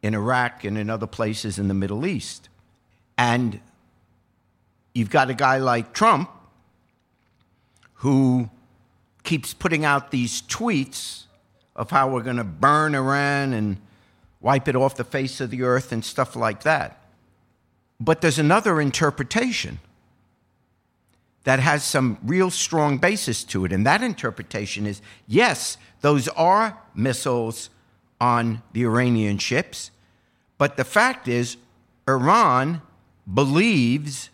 in 0.03 0.13
Iraq 0.13 0.63
and 0.63 0.77
in 0.77 0.91
other 0.91 1.07
places 1.07 1.57
in 1.57 1.69
the 1.69 1.73
Middle 1.73 2.05
East. 2.05 2.49
And 3.17 3.59
you've 4.93 5.09
got 5.09 5.31
a 5.31 5.33
guy 5.33 5.57
like 5.57 5.91
Trump 5.91 6.29
who 7.95 8.47
keeps 9.23 9.55
putting 9.55 9.85
out 9.85 10.11
these 10.11 10.43
tweets 10.43 11.23
of 11.75 11.89
how 11.89 12.11
we're 12.11 12.21
going 12.21 12.37
to 12.37 12.43
burn 12.43 12.93
Iran 12.93 13.53
and 13.53 13.77
wipe 14.39 14.67
it 14.67 14.75
off 14.75 14.97
the 14.97 15.03
face 15.03 15.41
of 15.41 15.49
the 15.49 15.63
earth 15.63 15.91
and 15.91 16.05
stuff 16.05 16.35
like 16.35 16.61
that. 16.61 17.00
But 18.01 18.21
there's 18.21 18.39
another 18.39 18.81
interpretation 18.81 19.77
that 21.43 21.59
has 21.59 21.83
some 21.83 22.17
real 22.23 22.49
strong 22.49 22.97
basis 22.97 23.43
to 23.43 23.63
it. 23.63 23.71
And 23.71 23.85
that 23.85 24.01
interpretation 24.01 24.87
is 24.87 25.03
yes, 25.27 25.77
those 26.01 26.27
are 26.29 26.79
missiles 26.95 27.69
on 28.19 28.63
the 28.73 28.85
Iranian 28.85 29.37
ships. 29.37 29.91
But 30.57 30.77
the 30.77 30.83
fact 30.83 31.27
is, 31.27 31.57
Iran 32.07 32.81
believes 33.31 34.31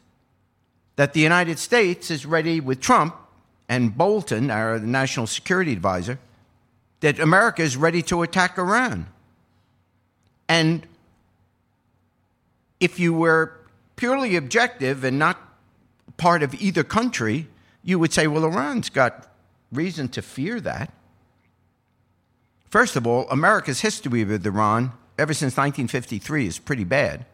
that 0.95 1.12
the 1.12 1.19
United 1.19 1.60
States 1.60 2.10
is 2.10 2.25
ready 2.25 2.62
with 2.62 2.80
Trump 2.80 3.17
and 3.67 3.97
Bolton, 3.97 4.49
our 4.49 4.80
national 4.80 5.27
security 5.27 5.73
advisor, 5.73 6.19
that 7.01 7.19
America 7.19 7.62
is 7.62 7.75
ready 7.75 8.01
to 8.03 8.21
attack 8.21 8.58
Iran. 8.58 9.08
And 10.47 10.88
if 12.80 12.99
you 12.99 13.13
were 13.13 13.57
purely 13.98 14.38
objective 14.38 15.04
and 15.04 15.20
not 15.20 15.38
part 16.16 16.42
of 16.42 16.54
either 16.56 16.84
country, 16.84 17.48
you 17.84 18.00
would 18.00 18.14
say, 18.14 18.28
well, 18.28 18.46
Iran's 18.46 18.90
got 18.90 19.28
reason 19.72 20.08
to 20.10 20.22
fear 20.22 20.62
that. 20.62 20.94
First 22.70 22.96
of 22.96 23.06
all, 23.06 23.30
America's 23.30 23.82
history 23.82 24.24
with 24.24 24.46
Iran, 24.46 24.94
ever 25.18 25.34
since 25.34 25.58
1953, 25.58 26.48
is 26.48 26.60
pretty 26.60 26.84
bad. 26.84 27.26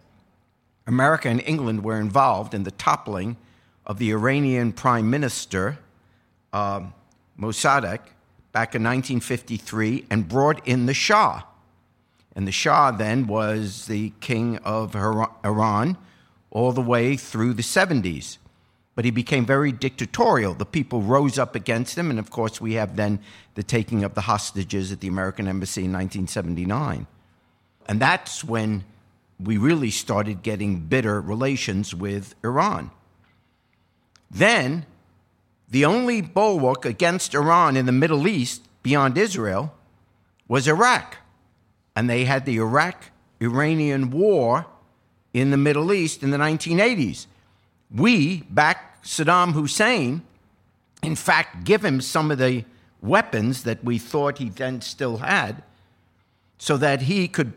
America 0.88 1.30
and 1.30 1.42
England 1.46 1.84
were 1.84 2.00
involved 2.00 2.54
in 2.54 2.64
the 2.64 2.72
toppling 2.72 3.38
of 3.86 4.00
the 4.00 4.12
Iranian 4.12 4.72
Prime 4.72 5.10
Minister, 5.10 5.80
uh, 6.52 6.82
Mossadegh, 7.38 8.02
back 8.52 8.76
in 8.76 8.84
1953 8.84 10.06
and 10.10 10.28
brought 10.28 10.66
in 10.68 10.86
the 10.86 10.94
Shah. 10.94 11.42
And 12.36 12.48
the 12.48 12.52
Shah 12.52 12.92
then 12.92 13.28
was 13.28 13.88
the 13.88 14.12
king 14.20 14.58
of 14.60 14.96
Iran 14.96 15.98
all 16.54 16.72
the 16.72 16.82
way 16.82 17.18
through 17.18 17.54
the 17.54 17.64
70s. 17.64 18.38
But 18.96 19.06
he 19.06 19.12
became 19.12 19.44
very 19.46 19.72
dictatorial. 19.72 20.54
The 20.54 20.66
people 20.66 21.02
rose 21.02 21.40
up 21.40 21.56
against 21.56 21.98
him, 21.98 22.12
and 22.12 22.20
of 22.20 22.30
course, 22.30 22.62
we 22.62 22.74
have 22.74 22.96
then 22.96 23.20
the 23.56 23.64
taking 23.64 24.04
of 24.04 24.14
the 24.14 24.22
hostages 24.22 24.92
at 24.92 25.02
the 25.02 25.08
American 25.08 25.48
Embassy 25.48 25.86
in 25.86 25.92
1979. 25.92 27.08
And 27.88 28.00
that's 28.00 28.44
when 28.44 28.86
we 29.40 29.58
really 29.58 29.90
started 29.90 30.44
getting 30.44 30.82
bitter 30.82 31.20
relations 31.20 31.96
with 31.96 32.36
Iran. 32.44 32.92
Then, 34.30 34.86
the 35.68 35.86
only 35.86 36.22
bulwark 36.22 36.86
against 36.86 37.34
Iran 37.34 37.76
in 37.76 37.88
the 37.88 37.92
Middle 37.92 38.28
East 38.28 38.62
beyond 38.84 39.18
Israel 39.18 39.74
was 40.48 40.68
Iraq. 40.68 41.18
And 41.96 42.08
they 42.08 42.26
had 42.26 42.46
the 42.46 42.58
Iraq 42.58 43.10
Iranian 43.42 44.12
war 44.12 44.68
in 45.34 45.52
the 45.52 45.58
Middle 45.58 45.92
East 45.92 46.24
in 46.24 46.32
the 46.32 46.38
1980s. 46.38 47.26
We 47.94 48.42
back 48.50 49.04
Saddam 49.04 49.54
Hussein, 49.54 50.22
in 51.02 51.16
fact, 51.16 51.64
give 51.64 51.84
him 51.84 52.02
some 52.02 52.32
of 52.32 52.38
the 52.38 52.66
weapons 53.02 53.64
that 53.64 53.84
we 53.84 53.98
thought 53.98 54.38
he 54.38 54.50
then 54.50 54.82
still 54.82 55.18
had 55.18 55.64
so 56.58 56.78
that 56.78 57.04
he 57.04 57.28
could 57.28 57.54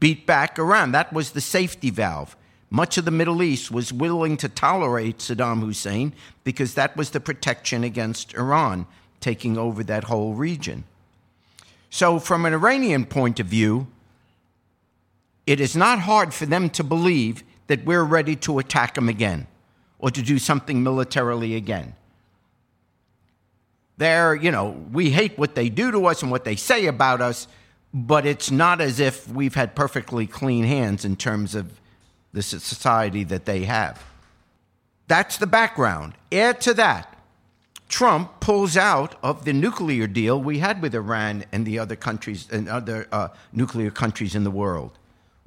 beat 0.00 0.26
back 0.26 0.58
Iran. 0.58 0.92
That 0.92 1.12
was 1.12 1.30
the 1.30 1.40
safety 1.40 1.90
valve. 1.90 2.36
Much 2.70 2.98
of 2.98 3.04
the 3.04 3.10
Middle 3.10 3.42
East 3.42 3.70
was 3.70 3.92
willing 3.92 4.36
to 4.36 4.48
tolerate 4.48 5.18
Saddam 5.18 5.60
Hussein 5.60 6.12
because 6.44 6.74
that 6.74 6.96
was 6.96 7.10
the 7.10 7.20
protection 7.20 7.84
against 7.84 8.34
Iran 8.34 8.86
taking 9.20 9.56
over 9.56 9.82
that 9.84 10.04
whole 10.04 10.34
region. 10.34 10.84
So, 11.90 12.18
from 12.18 12.44
an 12.44 12.52
Iranian 12.52 13.06
point 13.06 13.40
of 13.40 13.46
view, 13.46 13.86
it 15.48 15.60
is 15.60 15.74
not 15.74 16.00
hard 16.00 16.34
for 16.34 16.44
them 16.44 16.68
to 16.68 16.84
believe 16.84 17.42
that 17.68 17.82
we're 17.86 18.04
ready 18.04 18.36
to 18.36 18.58
attack 18.58 18.94
them 18.94 19.08
again 19.08 19.46
or 19.98 20.10
to 20.10 20.20
do 20.20 20.38
something 20.38 20.82
militarily 20.82 21.56
again. 21.56 21.94
They're, 23.96 24.34
you 24.34 24.50
know, 24.50 24.84
we 24.92 25.08
hate 25.08 25.38
what 25.38 25.54
they 25.54 25.70
do 25.70 25.90
to 25.90 26.04
us 26.04 26.20
and 26.20 26.30
what 26.30 26.44
they 26.44 26.54
say 26.54 26.84
about 26.84 27.22
us, 27.22 27.48
but 27.94 28.26
it's 28.26 28.50
not 28.50 28.82
as 28.82 29.00
if 29.00 29.26
we've 29.26 29.54
had 29.54 29.74
perfectly 29.74 30.26
clean 30.26 30.64
hands 30.64 31.06
in 31.06 31.16
terms 31.16 31.54
of 31.54 31.80
the 32.34 32.42
society 32.42 33.24
that 33.24 33.46
they 33.46 33.64
have. 33.64 34.04
That's 35.06 35.38
the 35.38 35.46
background. 35.46 36.12
Add 36.30 36.60
to 36.60 36.74
that, 36.74 37.18
Trump 37.88 38.38
pulls 38.40 38.76
out 38.76 39.14
of 39.22 39.46
the 39.46 39.54
nuclear 39.54 40.06
deal 40.06 40.38
we 40.38 40.58
had 40.58 40.82
with 40.82 40.94
Iran 40.94 41.46
and 41.52 41.64
the 41.64 41.78
other 41.78 41.96
countries 41.96 42.46
and 42.52 42.68
other 42.68 43.08
uh, 43.10 43.28
nuclear 43.50 43.90
countries 43.90 44.34
in 44.34 44.44
the 44.44 44.50
world. 44.50 44.98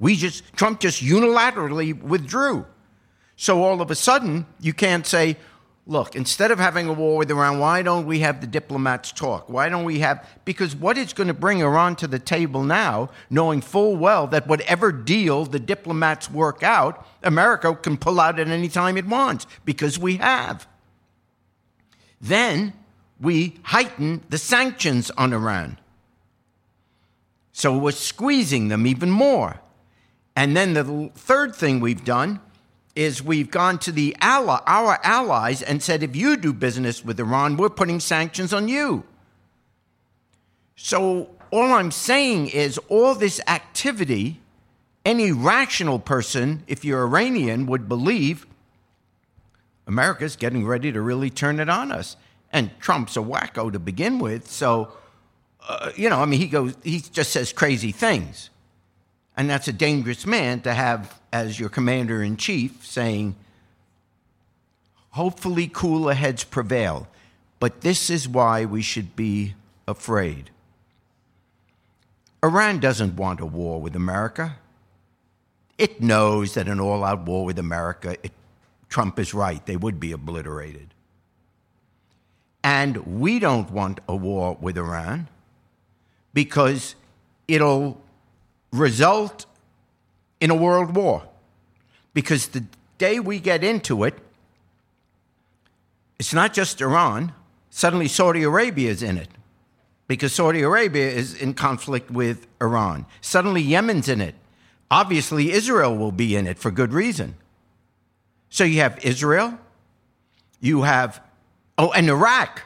We 0.02 0.16
just 0.16 0.42
Trump 0.56 0.80
just 0.80 1.00
unilaterally 1.00 1.96
withdrew. 2.02 2.66
So 3.36 3.62
all 3.62 3.80
of 3.80 3.88
a 3.88 3.94
sudden, 3.94 4.46
you 4.58 4.72
can't 4.72 5.06
say, 5.06 5.36
look, 5.86 6.16
instead 6.16 6.50
of 6.50 6.58
having 6.58 6.88
a 6.88 6.92
war 6.92 7.18
with 7.18 7.30
Iran, 7.30 7.60
why 7.60 7.82
don't 7.82 8.04
we 8.04 8.18
have 8.18 8.40
the 8.40 8.48
diplomats 8.48 9.12
talk? 9.12 9.48
Why 9.48 9.68
don't 9.68 9.84
we 9.84 10.00
have 10.00 10.28
because 10.44 10.74
what 10.74 10.98
it's 10.98 11.12
going 11.12 11.28
to 11.28 11.34
bring 11.34 11.60
Iran 11.60 11.94
to 11.96 12.08
the 12.08 12.18
table 12.18 12.64
now, 12.64 13.10
knowing 13.30 13.60
full 13.60 13.94
well 13.94 14.26
that 14.26 14.48
whatever 14.48 14.90
deal 14.90 15.44
the 15.44 15.60
diplomats 15.60 16.28
work 16.28 16.64
out, 16.64 17.06
America 17.22 17.72
can 17.72 17.96
pull 17.96 18.18
out 18.18 18.40
at 18.40 18.48
any 18.48 18.68
time 18.68 18.96
it 18.96 19.06
wants, 19.06 19.46
because 19.64 20.00
we 20.00 20.16
have. 20.16 20.66
Then 22.20 22.72
we 23.20 23.54
heighten 23.62 24.24
the 24.30 24.38
sanctions 24.38 25.12
on 25.12 25.32
Iran. 25.32 25.78
So 27.52 27.78
we're 27.78 27.92
squeezing 27.92 28.66
them 28.66 28.84
even 28.84 29.08
more. 29.08 29.61
And 30.34 30.56
then 30.56 30.74
the 30.74 31.10
third 31.14 31.54
thing 31.54 31.80
we've 31.80 32.04
done 32.04 32.40
is 32.94 33.22
we've 33.22 33.50
gone 33.50 33.78
to 33.78 33.92
the 33.92 34.16
ally, 34.20 34.60
our 34.66 34.98
allies 35.02 35.62
and 35.62 35.82
said, 35.82 36.02
if 36.02 36.14
you 36.14 36.36
do 36.36 36.52
business 36.52 37.04
with 37.04 37.18
Iran, 37.18 37.56
we're 37.56 37.70
putting 37.70 38.00
sanctions 38.00 38.52
on 38.52 38.68
you. 38.68 39.04
So 40.76 41.30
all 41.50 41.72
I'm 41.72 41.90
saying 41.90 42.48
is 42.48 42.78
all 42.88 43.14
this 43.14 43.40
activity, 43.46 44.40
any 45.04 45.32
rational 45.32 45.98
person, 45.98 46.64
if 46.66 46.84
you're 46.84 47.04
Iranian, 47.04 47.66
would 47.66 47.88
believe 47.88 48.46
America's 49.86 50.36
getting 50.36 50.66
ready 50.66 50.92
to 50.92 51.00
really 51.00 51.30
turn 51.30 51.60
it 51.60 51.68
on 51.68 51.92
us. 51.92 52.16
And 52.52 52.70
Trump's 52.80 53.16
a 53.16 53.20
wacko 53.20 53.72
to 53.72 53.78
begin 53.78 54.18
with. 54.18 54.50
So, 54.50 54.92
uh, 55.66 55.90
you 55.96 56.10
know, 56.10 56.20
I 56.20 56.26
mean, 56.26 56.40
he 56.40 56.46
goes, 56.46 56.76
he 56.82 57.00
just 57.00 57.32
says 57.32 57.52
crazy 57.52 57.92
things. 57.92 58.50
And 59.36 59.48
that's 59.48 59.68
a 59.68 59.72
dangerous 59.72 60.26
man 60.26 60.60
to 60.62 60.74
have 60.74 61.20
as 61.32 61.58
your 61.58 61.68
commander 61.68 62.22
in 62.22 62.36
chief 62.36 62.84
saying, 62.84 63.34
hopefully 65.10 65.70
cooler 65.72 66.14
heads 66.14 66.44
prevail. 66.44 67.08
But 67.58 67.80
this 67.80 68.10
is 68.10 68.28
why 68.28 68.64
we 68.64 68.82
should 68.82 69.16
be 69.16 69.54
afraid. 69.86 70.50
Iran 72.44 72.80
doesn't 72.80 73.16
want 73.16 73.40
a 73.40 73.46
war 73.46 73.80
with 73.80 73.94
America. 73.94 74.56
It 75.78 76.02
knows 76.02 76.54
that 76.54 76.68
an 76.68 76.80
all 76.80 77.04
out 77.04 77.24
war 77.24 77.44
with 77.44 77.58
America, 77.58 78.16
it, 78.22 78.32
Trump 78.88 79.18
is 79.18 79.32
right, 79.32 79.64
they 79.64 79.76
would 79.76 80.00
be 80.00 80.12
obliterated. 80.12 80.92
And 82.64 83.20
we 83.20 83.38
don't 83.38 83.70
want 83.70 84.00
a 84.08 84.14
war 84.14 84.56
with 84.60 84.76
Iran 84.76 85.28
because 86.34 86.94
it'll 87.48 88.01
result 88.72 89.46
in 90.40 90.50
a 90.50 90.54
world 90.54 90.96
war. 90.96 91.28
Because 92.14 92.48
the 92.48 92.64
day 92.98 93.20
we 93.20 93.38
get 93.38 93.62
into 93.62 94.04
it, 94.04 94.14
it's 96.18 96.34
not 96.34 96.52
just 96.52 96.80
Iran, 96.80 97.32
suddenly 97.70 98.08
Saudi 98.08 98.42
Arabia 98.42 98.90
is 98.90 99.02
in 99.02 99.18
it. 99.18 99.28
Because 100.08 100.32
Saudi 100.32 100.62
Arabia 100.62 101.08
is 101.08 101.34
in 101.34 101.54
conflict 101.54 102.10
with 102.10 102.46
Iran. 102.60 103.06
Suddenly 103.20 103.62
Yemen's 103.62 104.08
in 104.08 104.20
it. 104.20 104.34
Obviously, 104.90 105.52
Israel 105.52 105.96
will 105.96 106.12
be 106.12 106.36
in 106.36 106.46
it 106.46 106.58
for 106.58 106.70
good 106.70 106.92
reason. 106.92 107.34
So 108.50 108.64
you 108.64 108.80
have 108.80 109.02
Israel, 109.02 109.58
you 110.60 110.82
have, 110.82 111.22
oh, 111.78 111.92
and 111.92 112.10
Iraq 112.10 112.62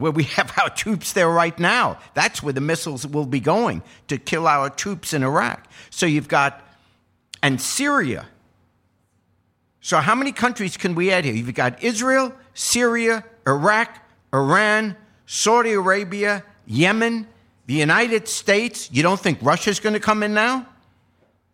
where 0.00 0.10
we 0.10 0.24
have 0.36 0.52
our 0.60 0.70
troops 0.70 1.12
there 1.12 1.28
right 1.28 1.56
now. 1.58 1.98
That's 2.14 2.42
where 2.42 2.52
the 2.52 2.60
missiles 2.60 3.06
will 3.06 3.26
be 3.26 3.40
going 3.40 3.82
to 4.08 4.18
kill 4.18 4.48
our 4.48 4.70
troops 4.70 5.12
in 5.14 5.22
Iraq. 5.22 5.66
So 5.90 6.06
you've 6.06 6.28
got, 6.28 6.66
and 7.42 7.60
Syria. 7.60 8.26
So 9.80 9.98
how 9.98 10.14
many 10.14 10.32
countries 10.32 10.76
can 10.76 10.94
we 10.94 11.12
add 11.12 11.24
here? 11.24 11.34
You've 11.34 11.54
got 11.54 11.82
Israel, 11.82 12.32
Syria, 12.54 13.24
Iraq, 13.46 13.98
Iran, 14.32 14.96
Saudi 15.26 15.72
Arabia, 15.72 16.44
Yemen, 16.66 17.26
the 17.66 17.74
United 17.74 18.26
States. 18.28 18.90
You 18.92 19.02
don't 19.02 19.20
think 19.20 19.38
Russia's 19.42 19.80
going 19.80 19.94
to 19.94 20.00
come 20.00 20.22
in 20.22 20.34
now? 20.34 20.66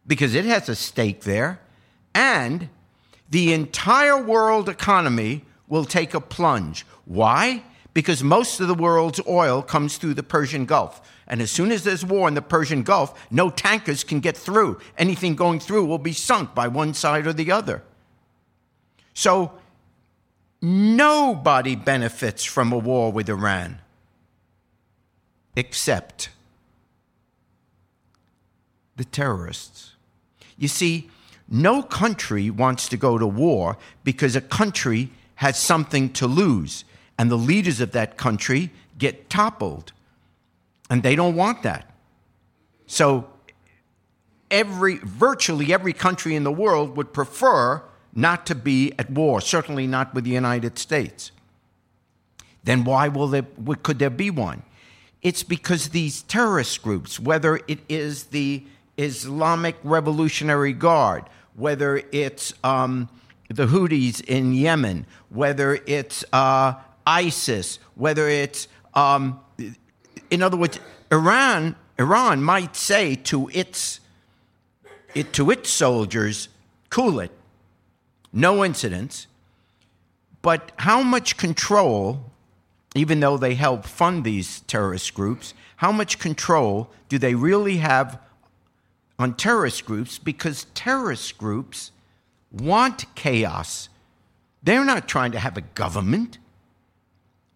Because 0.07 0.35
it 0.35 0.45
has 0.45 0.69
a 0.69 0.75
stake 0.75 1.23
there. 1.23 1.61
And 2.15 2.69
the 3.31 3.53
entire 3.53 4.23
world 4.23 4.69
economy 4.69 5.45
will 5.69 5.85
take 5.85 6.15
a 6.15 6.21
plunge. 6.21 6.87
Why? 7.05 7.63
Because 7.97 8.23
most 8.23 8.61
of 8.61 8.69
the 8.69 8.75
world's 8.75 9.23
oil 9.27 9.63
comes 9.63 9.97
through 9.97 10.13
the 10.13 10.23
Persian 10.23 10.67
Gulf. 10.67 11.01
And 11.27 11.41
as 11.41 11.51
soon 11.51 11.73
as 11.73 11.83
there's 11.83 12.05
war 12.05 12.29
in 12.29 12.35
the 12.35 12.43
Persian 12.43 12.83
Gulf, 12.83 13.19
no 13.31 13.49
tankers 13.49 14.05
can 14.05 14.21
get 14.21 14.37
through. 14.37 14.79
Anything 14.99 15.35
going 15.35 15.61
through 15.61 15.87
will 15.87 15.97
be 15.97 16.13
sunk 16.13 16.55
by 16.55 16.69
one 16.69 16.93
side 16.93 17.27
or 17.27 17.33
the 17.33 17.51
other. 17.51 17.83
So 19.15 19.53
nobody 20.61 21.75
benefits 21.75 22.45
from 22.45 22.71
a 22.71 22.77
war 22.77 23.11
with 23.11 23.31
Iran 23.31 23.79
except 25.57 26.29
the 28.97 29.07
terrorists. 29.07 29.95
You 30.59 30.69
see, 30.69 31.09
no 31.49 31.83
country 31.83 32.51
wants 32.51 32.91
to 32.91 32.99
go 32.99 33.17
to 33.17 33.27
war 33.27 33.79
because 34.05 34.37
a 34.37 34.43
country 34.43 35.13
has 35.37 35.59
something 35.59 36.13
to 36.13 36.27
lose 36.27 36.85
and 37.19 37.31
the 37.31 37.37
leaders 37.37 37.81
of 37.81 37.93
that 37.93 38.17
country 38.17 38.71
get 38.99 39.31
toppled. 39.31 39.93
And 40.89 41.03
they 41.03 41.17
don't 41.17 41.35
want 41.35 41.63
that. 41.63 41.91
So 42.87 43.29
every 44.51 44.99
virtually 44.99 45.73
every 45.73 45.93
country 45.93 46.35
in 46.35 46.45
the 46.45 46.53
world 46.53 46.97
would 46.97 47.13
prefer 47.13 47.83
not 48.15 48.47
to 48.47 48.55
be 48.55 48.93
at 48.99 49.11
war, 49.11 49.41
certainly 49.41 49.87
not 49.87 50.15
with 50.15 50.25
the 50.25 50.31
United 50.31 50.79
States. 50.79 51.33
Then 52.65 52.85
why 52.85 53.09
will 53.09 53.29
there 53.29 53.47
could 53.83 53.99
there 53.99 54.11
be 54.11 54.31
one? 54.31 54.63
It's 55.23 55.43
because 55.43 55.89
these 55.89 56.23
terrorist 56.23 56.83
groups, 56.83 57.19
whether 57.19 57.61
it 57.67 57.81
is 57.89 58.25
the 58.25 58.65
Islamic 58.97 59.77
Revolutionary 59.83 60.73
Guard, 60.73 61.25
whether 61.55 62.03
it's 62.13 62.55
um, 62.63 63.09
the 63.49 63.67
Houthis 63.67 64.25
in 64.25 64.53
Yemen, 64.53 65.07
whether 65.29 65.81
it's 65.87 66.25
uh, 66.33 66.75
ISIS, 67.07 67.79
whether 67.95 68.29
it's, 68.29 68.69
um, 68.95 69.41
in 70.31 70.43
other 70.43 70.57
words, 70.57 70.79
Iran, 71.13 71.77
Iran 71.99 72.43
might 72.43 72.75
say 72.77 73.15
to 73.15 73.49
its, 73.53 74.01
it, 75.15 75.33
to 75.35 75.51
its 75.51 75.71
soldiers, 75.71 76.49
cool 76.91 77.21
it, 77.21 77.31
no 78.33 78.65
incidents. 78.65 79.29
But 80.43 80.73
how 80.77 81.03
much 81.03 81.37
control, 81.37 82.31
even 82.95 83.21
though 83.21 83.37
they 83.37 83.55
help 83.55 83.85
fund 83.85 84.25
these 84.25 84.61
terrorist 84.63 85.15
groups, 85.15 85.55
how 85.77 85.93
much 85.93 86.19
control 86.19 86.91
do 87.09 87.19
they 87.19 87.35
really 87.35 87.79
have 87.79 88.21
on 89.19 89.35
terrorist 89.35 89.85
groups? 89.85 90.19
Because 90.19 90.67
terrorist 90.75 91.39
groups 91.39 91.93
want 92.51 93.13
chaos. 93.15 93.89
They're 94.63 94.85
not 94.85 95.09
trying 95.09 95.33
to 95.33 95.39
have 95.39 95.57
a 95.57 95.63
government. 95.63 96.39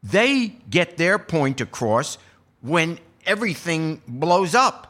They 0.02 0.48
get 0.68 0.96
their 0.96 1.18
point 1.18 1.60
across 1.60 2.18
when 2.60 2.98
everything 3.26 4.02
blows 4.08 4.54
up. 4.54 4.86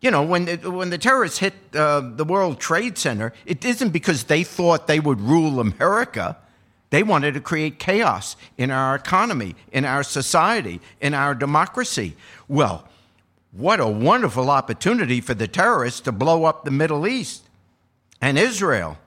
You 0.00 0.10
know, 0.10 0.22
when 0.22 0.44
the, 0.44 0.56
when 0.70 0.90
the 0.90 0.98
terrorists 0.98 1.38
hit 1.38 1.54
uh, 1.74 2.00
the 2.00 2.24
World 2.24 2.60
Trade 2.60 2.96
Center, 2.96 3.32
it 3.44 3.64
isn't 3.64 3.90
because 3.90 4.24
they 4.24 4.44
thought 4.44 4.86
they 4.86 5.00
would 5.00 5.20
rule 5.20 5.58
America. 5.58 6.36
They 6.90 7.02
wanted 7.02 7.34
to 7.34 7.40
create 7.40 7.78
chaos 7.78 8.36
in 8.56 8.70
our 8.70 8.94
economy, 8.94 9.56
in 9.72 9.84
our 9.84 10.02
society, 10.02 10.80
in 11.00 11.14
our 11.14 11.34
democracy. 11.34 12.16
Well, 12.46 12.88
what 13.50 13.80
a 13.80 13.88
wonderful 13.88 14.50
opportunity 14.50 15.20
for 15.20 15.34
the 15.34 15.48
terrorists 15.48 16.00
to 16.02 16.12
blow 16.12 16.44
up 16.44 16.64
the 16.64 16.70
Middle 16.70 17.06
East 17.06 17.42
and 18.20 18.38
Israel 18.38 18.98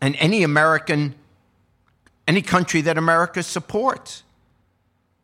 and 0.00 0.16
any 0.18 0.42
American, 0.42 1.14
any 2.26 2.42
country 2.42 2.80
that 2.82 2.98
America 2.98 3.42
supports. 3.42 4.22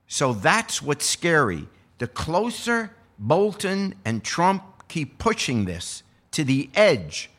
So 0.07 0.33
that's 0.33 0.83
what's 0.83 1.07
scary. 1.07 1.69
The 1.99 2.09
closer 2.09 2.93
Bolton 3.19 3.95
and 4.05 4.23
Trump 4.23 4.63
keep 4.89 5.19
pushing 5.19 5.65
this 5.65 6.03
to 6.33 6.45
the 6.45 6.71
edge, 6.75 7.31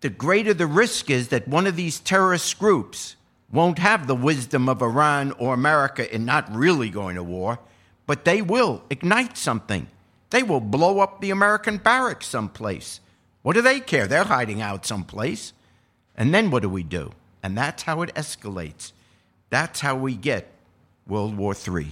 the 0.00 0.10
greater 0.10 0.54
the 0.54 0.66
risk 0.66 1.10
is 1.10 1.28
that 1.28 1.48
one 1.48 1.66
of 1.66 1.76
these 1.76 2.00
terrorist 2.00 2.58
groups 2.58 3.16
won't 3.50 3.78
have 3.78 4.06
the 4.06 4.14
wisdom 4.14 4.68
of 4.68 4.82
Iran 4.82 5.32
or 5.32 5.54
America 5.54 6.12
in 6.12 6.24
not 6.24 6.54
really 6.54 6.90
going 6.90 7.16
to 7.16 7.22
war, 7.22 7.58
but 8.06 8.24
they 8.24 8.42
will 8.42 8.82
ignite 8.90 9.36
something. 9.36 9.88
They 10.30 10.42
will 10.42 10.60
blow 10.60 11.00
up 11.00 11.20
the 11.20 11.30
American 11.30 11.78
barracks 11.78 12.26
someplace. 12.26 13.00
What 13.42 13.54
do 13.54 13.62
they 13.62 13.80
care? 13.80 14.06
They're 14.06 14.24
hiding 14.24 14.60
out 14.60 14.84
someplace. 14.84 15.52
And 16.16 16.34
then 16.34 16.50
what 16.50 16.62
do 16.62 16.68
we 16.68 16.82
do? 16.82 17.12
And 17.46 17.56
that's 17.56 17.84
how 17.84 18.02
it 18.02 18.12
escalates. 18.16 18.90
That's 19.50 19.78
how 19.78 19.94
we 19.94 20.16
get 20.16 20.48
World 21.06 21.36
War 21.36 21.54
III. 21.54 21.86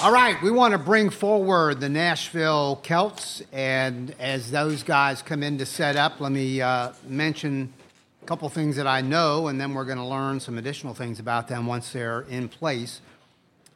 All 0.00 0.12
right, 0.12 0.36
we 0.42 0.50
want 0.50 0.72
to 0.72 0.78
bring 0.78 1.10
forward 1.10 1.78
the 1.78 1.88
Nashville 1.88 2.80
Celts, 2.82 3.40
and 3.52 4.12
as 4.18 4.50
those 4.50 4.82
guys 4.82 5.22
come 5.22 5.44
in 5.44 5.58
to 5.58 5.66
set 5.66 5.94
up, 5.94 6.20
let 6.20 6.32
me 6.32 6.60
uh, 6.60 6.90
mention 7.06 7.72
a 8.20 8.26
couple 8.26 8.48
things 8.48 8.74
that 8.74 8.88
I 8.88 9.02
know, 9.02 9.46
and 9.46 9.60
then 9.60 9.72
we're 9.72 9.84
going 9.84 9.98
to 9.98 10.04
learn 10.04 10.40
some 10.40 10.58
additional 10.58 10.94
things 10.94 11.20
about 11.20 11.46
them 11.46 11.64
once 11.64 11.92
they're 11.92 12.22
in 12.22 12.48
place. 12.48 13.00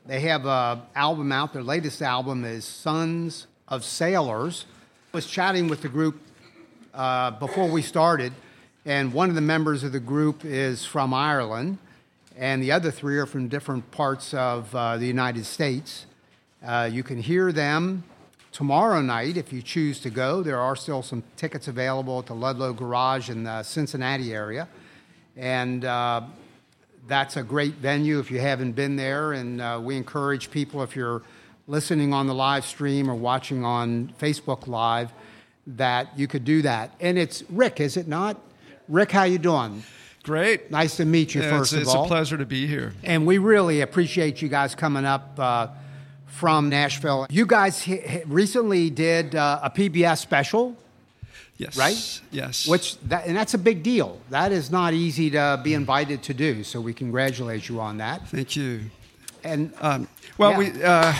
They 0.07 0.18
have 0.22 0.44
an 0.44 0.81
album 0.96 1.31
out. 1.31 1.53
Their 1.53 1.62
latest 1.62 2.03
album 2.03 2.44
is 2.44 2.64
Sons 2.64 3.46
of 3.68 3.85
Sailors. 3.85 4.64
Was 5.12 5.27
chatting 5.27 5.68
with 5.68 5.83
the 5.83 5.90
group 5.90 6.18
uh, 6.94 7.33
before 7.33 7.68
we 7.68 7.83
started, 7.83 8.33
and 8.87 9.12
one 9.12 9.29
of 9.29 9.35
the 9.35 9.42
members 9.42 9.85
of 9.85 9.92
the 9.92 10.01
group 10.01 10.42
is 10.42 10.87
from 10.87 11.12
Ireland, 11.12 11.77
and 12.35 12.62
the 12.62 12.72
other 12.72 12.90
three 12.90 13.18
are 13.18 13.27
from 13.27 13.48
different 13.48 13.90
parts 13.90 14.33
of 14.33 14.75
uh, 14.75 14.96
the 14.96 15.05
United 15.05 15.44
States. 15.44 16.07
Uh, 16.64 16.88
you 16.90 17.03
can 17.03 17.18
hear 17.18 17.53
them 17.53 18.05
tomorrow 18.53 19.03
night 19.03 19.37
if 19.37 19.53
you 19.53 19.61
choose 19.61 20.01
to 20.01 20.09
go. 20.09 20.42
There 20.42 20.59
are 20.59 20.75
still 20.77 21.03
some 21.03 21.22
tickets 21.37 21.68
available 21.68 22.20
at 22.20 22.25
the 22.25 22.35
Ludlow 22.35 22.72
Garage 22.72 23.29
in 23.29 23.44
the 23.44 23.62
Cincinnati 23.64 24.33
area. 24.33 24.66
And 25.37 25.85
uh, 25.85 26.22
that's 27.07 27.37
a 27.37 27.42
great 27.42 27.75
venue 27.75 28.18
if 28.18 28.31
you 28.31 28.40
haven't 28.40 28.72
been 28.72 28.96
there. 28.96 29.35
And 29.35 29.61
uh, 29.61 29.79
we 29.83 29.94
encourage 29.98 30.51
people, 30.51 30.83
if 30.83 30.96
you're 30.96 31.20
listening 31.66 32.12
on 32.12 32.27
the 32.27 32.35
live 32.35 32.64
stream 32.64 33.11
or 33.11 33.14
watching 33.14 33.64
on 33.64 34.12
Facebook 34.20 34.66
Live, 34.66 35.12
that 35.66 36.18
you 36.18 36.27
could 36.27 36.44
do 36.44 36.62
that. 36.62 36.90
And 37.01 37.16
it's 37.18 37.44
Rick, 37.48 37.81
is 37.81 37.96
it 37.96 38.09
not? 38.09 38.37
Rick, 38.88 39.12
how 39.12 39.25
you 39.25 39.38
doing? 39.38 39.83
Great. 40.25 40.70
Nice 40.70 40.96
to 40.96 41.05
meet 41.05 41.35
you, 41.35 41.42
Yeah, 41.42 41.51
first 41.51 41.72
it's, 41.72 41.77
of 41.77 41.81
it's 41.83 41.90
all. 41.94 42.03
It's 42.05 42.11
a 42.11 42.14
pleasure 42.14 42.37
to 42.37 42.46
be 42.46 42.66
here. 42.66 42.94
And 43.03 43.27
we 43.27 43.38
really 43.38 43.81
appreciate 43.81 44.40
you 44.42 44.48
guys 44.48 44.75
coming 44.75 45.05
up 45.05 45.35
uh, 45.38 45.68
from 46.27 46.68
Nashville. 46.68 47.27
You 47.31 47.46
guys 47.46 47.85
hi- 47.85 48.22
recently 48.27 48.90
did 48.90 49.35
uh, 49.35 49.61
a 49.62 49.70
PBS 49.70 50.18
special, 50.18 50.77
Yes. 51.59 51.77
right? 51.77 52.20
Yes. 52.33 52.66
Which 52.66 52.98
that, 53.03 53.27
and 53.27 53.37
that's 53.37 53.55
a 53.55 53.59
big 53.59 53.83
deal. 53.83 54.20
That 54.31 54.51
is 54.53 54.70
not 54.70 54.94
easy 54.94 55.31
to 55.31 55.61
be 55.62 55.75
invited 55.75 56.22
to 56.25 56.35
do. 56.35 56.64
So 56.64 56.81
we 56.81 56.92
congratulate 56.92 57.68
you 57.68 57.81
on 57.81 57.98
that. 57.98 58.29
Thank 58.29 58.57
you. 58.57 58.90
And 59.44 59.72
Um, 59.81 60.09
well, 60.38 60.52
Yeah. 60.52 60.59
we 60.59 60.83
uh, 60.83 61.12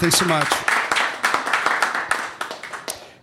thanks 0.00 0.16
so 0.18 0.24
much. 0.26 0.48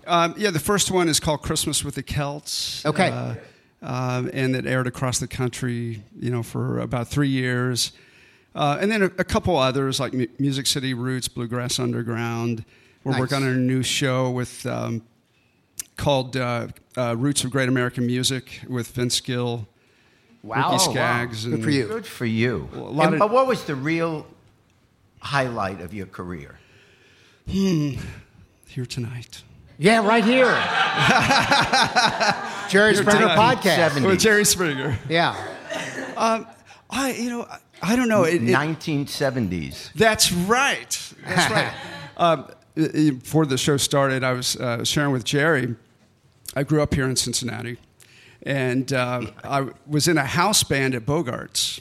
Um, 0.05 0.33
yeah, 0.37 0.51
the 0.51 0.59
first 0.59 0.89
one 0.89 1.09
is 1.09 1.19
called 1.19 1.41
Christmas 1.41 1.83
with 1.83 1.95
the 1.95 2.03
Celts. 2.03 2.85
Okay. 2.85 3.09
Uh, 3.09 3.35
um, 3.81 4.29
and 4.33 4.55
that 4.55 4.65
aired 4.65 4.87
across 4.87 5.19
the 5.19 5.27
country, 5.27 6.01
you 6.19 6.31
know, 6.31 6.41
for 6.43 6.79
about 6.79 7.09
three 7.09 7.27
years. 7.27 7.91
Uh, 8.55 8.77
and 8.81 8.89
then 8.89 9.03
a, 9.03 9.05
a 9.17 9.23
couple 9.23 9.55
others 9.57 9.99
like 9.99 10.13
Mu- 10.13 10.25
Music 10.39 10.65
City 10.65 10.93
Roots, 10.93 11.27
Bluegrass 11.27 11.77
Underground. 11.77 12.63
We're 13.03 13.11
Nice. 13.11 13.19
working 13.19 13.37
on 13.37 13.43
a 13.43 13.53
new 13.55 13.83
show 13.83 14.31
with 14.31 14.65
um, 14.65 15.03
called 15.97 16.35
uh, 16.37 16.67
uh, 16.95 17.15
Roots 17.17 17.43
of 17.43 17.51
Great 17.51 17.69
American 17.69 18.05
Music 18.07 18.61
with 18.67 18.87
Vince 18.91 19.19
Gill, 19.19 19.67
wow, 20.43 20.71
Ricky 20.71 20.87
wow. 20.87 20.93
Skaggs, 20.93 21.45
good 21.45 21.63
for 21.63 21.69
you. 21.69 21.87
Good 21.87 22.05
for 22.05 22.25
you. 22.25 22.69
a 22.73 22.77
lot 22.77 23.05
And- 23.05 23.13
of- 23.15 23.19
but 23.19 23.31
what 23.31 23.47
was 23.47 23.63
the 23.65 23.75
real 23.75 24.25
highlight 25.19 25.81
of 25.81 25.93
your 25.93 26.07
career? 26.07 26.59
here 27.45 28.85
tonight. 28.87 29.43
Yeah, 29.77 30.05
right 30.05 30.25
here. 30.25 30.45
Jerry 32.69 32.95
Springer 32.95 33.21
tonight. 33.21 33.37
podcast. 33.57 33.89
70s. 33.89 34.05
With 34.07 34.19
Jerry 34.19 34.43
Springer. 34.43 34.97
Yeah. 35.07 35.35
I, 36.17 36.45
you 37.17 37.29
know, 37.29 37.43
I, 37.43 37.59
I 37.81 37.95
don't 37.95 38.09
know. 38.09 38.23
It, 38.23 38.35
it- 38.43 38.49
1970s. 38.49 39.93
that's 39.93 40.31
right. 40.31 41.13
That's 41.25 41.51
right. 41.53 41.71
um, 42.17 42.47
i- 42.75 42.81
i- 42.81 43.09
before 43.11 43.45
the 43.45 43.57
show 43.57 43.77
started, 43.77 44.23
I 44.23 44.33
was 44.33 44.55
uh, 44.57 44.83
sharing 44.83 45.11
with 45.11 45.23
Jerry. 45.23 45.75
I 46.55 46.63
grew 46.63 46.81
up 46.81 46.93
here 46.93 47.05
in 47.05 47.15
Cincinnati, 47.15 47.77
and 48.43 48.91
uh, 48.93 49.21
I 49.43 49.67
was 49.87 50.07
in 50.07 50.17
a 50.17 50.25
house 50.25 50.63
band 50.63 50.95
at 50.95 51.05
Bogarts. 51.05 51.79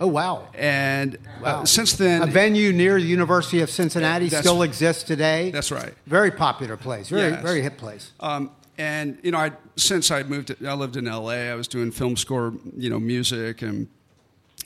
Oh 0.00 0.08
wow. 0.08 0.48
And 0.54 1.18
Wow. 1.40 1.62
uh, 1.62 1.64
since 1.64 1.92
then, 1.94 2.22
a 2.22 2.26
venue 2.26 2.72
near 2.72 3.00
the 3.00 3.06
University 3.06 3.60
of 3.60 3.70
Cincinnati 3.70 4.28
still 4.28 4.62
exists 4.62 5.02
today. 5.04 5.50
That's 5.50 5.70
right. 5.70 5.94
Very 6.06 6.30
popular 6.30 6.76
place. 6.76 7.08
Very 7.08 7.30
Yes. 7.30 7.42
very 7.42 7.62
hip 7.62 7.76
place. 7.78 8.12
Um, 8.20 8.50
and 8.76 9.18
you 9.22 9.30
know, 9.30 9.38
I 9.38 9.52
since 9.76 10.10
I 10.10 10.22
moved, 10.24 10.48
to, 10.48 10.68
I 10.68 10.74
lived 10.74 10.96
in 10.96 11.06
L.A. 11.06 11.48
I 11.50 11.54
was 11.54 11.68
doing 11.68 11.92
film 11.92 12.16
score, 12.16 12.54
you 12.76 12.90
know, 12.90 12.98
music, 12.98 13.62
and 13.62 13.86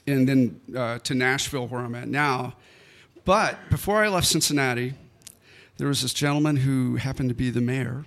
and 0.06 0.26
then 0.26 0.60
uh, 0.74 0.98
to 1.00 1.14
Nashville, 1.14 1.66
where 1.68 1.82
I'm 1.82 1.94
at 1.94 2.08
now. 2.08 2.54
But 3.26 3.58
before 3.68 4.02
I 4.02 4.08
left 4.08 4.26
Cincinnati, 4.26 4.94
there 5.76 5.86
was 5.88 6.00
this 6.00 6.14
gentleman 6.14 6.56
who 6.56 6.96
happened 6.96 7.28
to 7.28 7.34
be 7.34 7.50
the 7.50 7.60
mayor. 7.60 8.06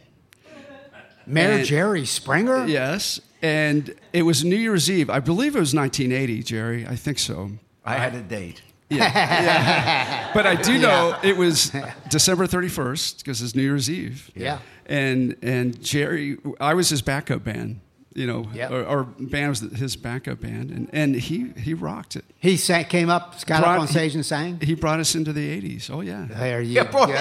Mayor 1.32 1.52
and- 1.52 1.65
Jerry 1.65 2.06
Springer. 2.06 2.65
Yes, 2.67 3.20
and 3.41 3.94
it 4.13 4.24
was 4.24 4.44
New 4.44 4.56
Year's 4.56 4.89
Eve. 4.89 5.10
I 5.10 5.20
believe 5.20 5.56
it 5.56 5.60
was 5.60 5.74
1980, 5.74 6.44
Jerry. 6.44 6.86
I 6.88 6.96
think 6.96 7.17
so. 7.20 7.52
I 7.86 7.96
had 7.96 8.13
a 8.15 8.22
date. 8.22 8.62
Yeah. 8.89 10.30
But 10.34 10.46
I 10.46 10.56
do 10.56 10.78
know 10.78 11.17
it 11.24 11.36
was 11.36 11.72
December 12.10 12.46
31st 12.48 13.17
because 13.17 13.41
it's 13.41 13.54
New 13.56 13.63
Year's 13.63 13.89
Eve. 13.89 14.30
Yeah. 14.36 14.60
And 14.86 15.36
and 15.41 15.82
Jerry, 15.82 16.38
I 16.60 16.74
was 16.74 16.89
his 16.89 17.02
backup 17.02 17.44
band. 17.44 17.80
You 18.13 18.28
know, 18.28 18.46
Yep. 18.54 18.72
or, 18.72 18.84
or 18.84 19.04
band 19.06 19.50
was 19.50 19.60
his 19.62 19.96
backup 19.96 20.41
band, 20.41 20.70
and, 20.72 20.89
and 20.91 21.15
he 21.15 21.54
he 21.58 21.74
rocked 21.74 22.17
it. 22.17 22.26
He 22.39 22.58
sang, 22.58 22.84
came 22.86 23.10
up, 23.10 23.36
got 23.46 23.62
Brought- 23.62 23.76
up 23.76 23.82
on 23.82 23.88
stage 23.88 24.15
and 24.15 24.26
sang. 24.26 24.60
He 24.60 24.76
brought 24.76 25.00
us 25.00 25.15
into 25.15 25.32
the 25.32 25.62
80s. 25.62 25.89
Oh 25.89 26.02
yeah. 26.02 26.28
There 26.30 26.62
you 26.62 26.74
Yeah, 26.74 26.84
boy, 26.91 27.06
go. 27.08 27.13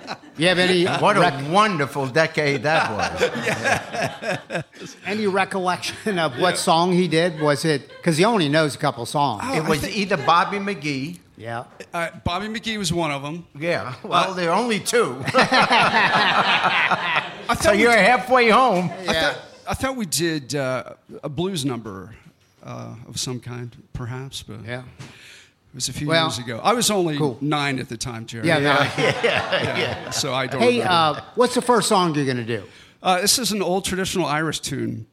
you 0.38 0.48
have 0.48 0.58
any 0.58 0.84
What 0.86 1.16
a 1.16 1.48
wonderful 1.50 2.06
decade 2.06 2.62
that 2.64 2.90
was. 4.80 4.94
any 5.06 5.26
recollection 5.26 6.18
of 6.18 6.38
what 6.38 6.58
song 6.58 6.92
he 6.92 7.08
did? 7.08 7.40
Was 7.40 7.64
it 7.64 7.88
because 7.88 8.16
he 8.18 8.24
only 8.24 8.48
knows 8.48 8.74
a 8.74 8.78
couple 8.78 9.06
songs? 9.06 9.42
Oh, 9.46 9.56
it 9.56 9.68
was 9.68 9.86
either 9.88 10.16
Bobby 10.16 10.58
McGee. 10.58 11.18
yeah. 11.36 11.64
Uh, 11.92 12.10
Bobby 12.24 12.48
McGee 12.48 12.76
was 12.78 12.92
one 12.92 13.10
of 13.10 13.22
them. 13.22 13.46
Yeah, 13.58 13.94
well, 14.02 14.34
there 14.34 14.50
are 14.50 14.58
only 14.58 14.80
two. 14.80 15.22
I 15.34 17.32
so 17.48 17.54
thought 17.54 17.78
you're 17.78 17.92
did- 17.92 18.00
halfway 18.04 18.50
home. 18.50 18.90
I 19.08 19.12
thought, 19.14 19.38
I 19.68 19.74
thought 19.74 19.96
we 19.96 20.06
did 20.06 20.54
uh, 20.54 20.94
a 21.22 21.28
blues 21.28 21.64
number 21.64 22.14
uh, 22.62 22.94
of 23.08 23.18
some 23.18 23.40
kind, 23.40 23.74
perhaps, 23.92 24.42
but 24.42 24.64
Yeah. 24.64 24.82
It 25.76 25.80
was 25.84 25.88
a 25.90 25.92
few 25.92 26.08
Well, 26.08 26.24
years 26.24 26.38
ago. 26.38 26.58
I 26.64 26.72
was 26.72 26.90
only 26.90 27.18
cool. 27.18 27.36
nine 27.42 27.78
at 27.78 27.90
the 27.90 27.98
time, 27.98 28.24
Jerry. 28.24 28.46
Yeah. 28.48 28.60
no. 28.60 28.70
Yeah, 28.96 30.08
So 30.08 30.32
I 30.32 30.46
don't. 30.46 30.62
Hey, 30.62 30.80
uh, 30.80 31.20
what's 31.34 31.54
the 31.54 31.60
first 31.60 31.86
song 31.86 32.14
you're 32.14 32.24
going 32.24 32.38
to 32.38 32.44
do? 32.46 32.64
Uh, 33.02 33.20
this 33.20 33.38
is 33.38 33.52
an 33.52 33.60
old 33.60 33.84
traditional 33.84 34.24
Irish 34.24 34.60
tune 34.60 35.06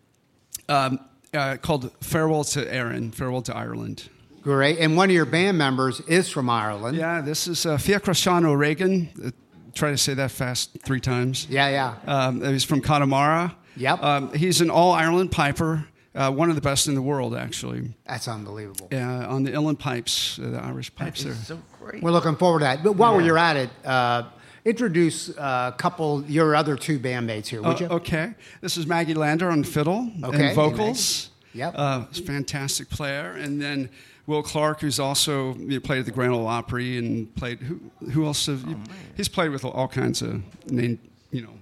um, 0.70 1.00
uh, 1.34 1.58
called 1.62 1.92
"Farewell 2.00 2.46
to 2.46 2.74
Erin," 2.74 3.12
"Farewell 3.12 3.42
to 3.42 3.54
Ireland." 3.54 4.08
Great. 4.42 4.80
And 4.80 4.96
one 4.96 5.10
of 5.10 5.14
your 5.14 5.26
band 5.26 5.58
members 5.58 6.00
is 6.08 6.30
from 6.30 6.50
Ireland. 6.50 6.96
Yeah, 6.96 7.20
this 7.20 7.46
is 7.46 7.66
uh, 7.66 7.76
Fiachra 7.76 8.46
O'Regan, 8.46 9.10
the 9.18 9.34
try 9.74 9.92
to 9.92 9.98
say 9.98 10.14
that 10.14 10.32
fast 10.32 10.78
three 10.86 11.02
times. 11.02 11.46
Yeah, 11.50 11.68
yeah. 11.68 11.96
Um, 12.08 12.42
he's 12.42 12.64
from 12.64 12.80
Connemara. 12.80 13.54
Yep. 13.76 14.02
Um, 14.02 14.34
he's 14.34 14.62
an 14.62 14.70
all 14.70 14.94
Ireland 14.94 15.30
piper, 15.30 15.88
uh, 16.16 16.32
one 16.32 16.50
of 16.50 16.56
the 16.56 16.62
best 16.62 16.88
in 16.88 16.96
the 16.96 17.02
world, 17.02 17.36
actually. 17.36 17.94
That's 18.06 18.28
unbelievable. 18.28 18.88
Uh, 18.92 18.98
on 18.98 19.44
the 19.44 19.52
uilleann 19.52 19.80
pipes, 19.80 20.40
uh, 20.40 20.50
the 20.50 20.60
Irish 20.64 20.94
pipes 20.96 21.24
there. 21.24 21.34
So 21.34 21.60
great. 21.80 22.04
We're 22.04 22.12
looking 22.12 22.36
forward 22.36 22.60
to 22.60 22.66
that. 22.66 22.84
But 22.84 22.94
while 22.94 23.22
you're 23.22 23.38
at 23.38 23.56
it, 23.58 23.70
uh, 23.86 24.24
introduce 24.66 25.30
a 25.30 25.74
couple 25.78 26.24
your 26.26 26.56
other 26.56 26.76
two 26.78 27.00
bandmates 27.00 27.48
here, 27.48 27.62
would 27.62 27.82
Uh, 27.82 27.86
you? 27.86 27.88
okay. 27.88 28.34
This 28.62 28.78
is 28.78 28.86
Maggie 28.88 29.14
Lander 29.14 29.50
on 29.50 29.64
fiddle 29.64 30.12
Okay, 30.24 30.48
and 30.48 30.56
vocals. 30.56 31.30
Yep. 31.54 31.74
Uh, 31.76 32.06
fantastic 32.26 32.90
player. 32.90 33.32
And 33.32 33.62
then 33.62 33.90
Will 34.26 34.42
Clark, 34.42 34.82
who's 34.82 35.00
also 35.00 35.54
you 35.56 35.68
know, 35.68 35.80
played 35.80 36.00
at 36.00 36.06
the 36.06 36.12
Grand 36.12 36.32
Ole 36.32 36.48
Opry 36.48 36.98
and 36.98 37.34
played. 37.36 37.60
Who, 37.60 37.80
who 38.12 38.26
else? 38.26 38.46
Have 38.46 38.68
you, 38.68 38.78
he's 39.16 39.28
played 39.28 39.50
with 39.52 39.66
all 39.66 39.88
kinds 39.88 40.22
of 40.22 40.42
name, 40.72 40.98
you 41.32 41.42
know, 41.42 41.54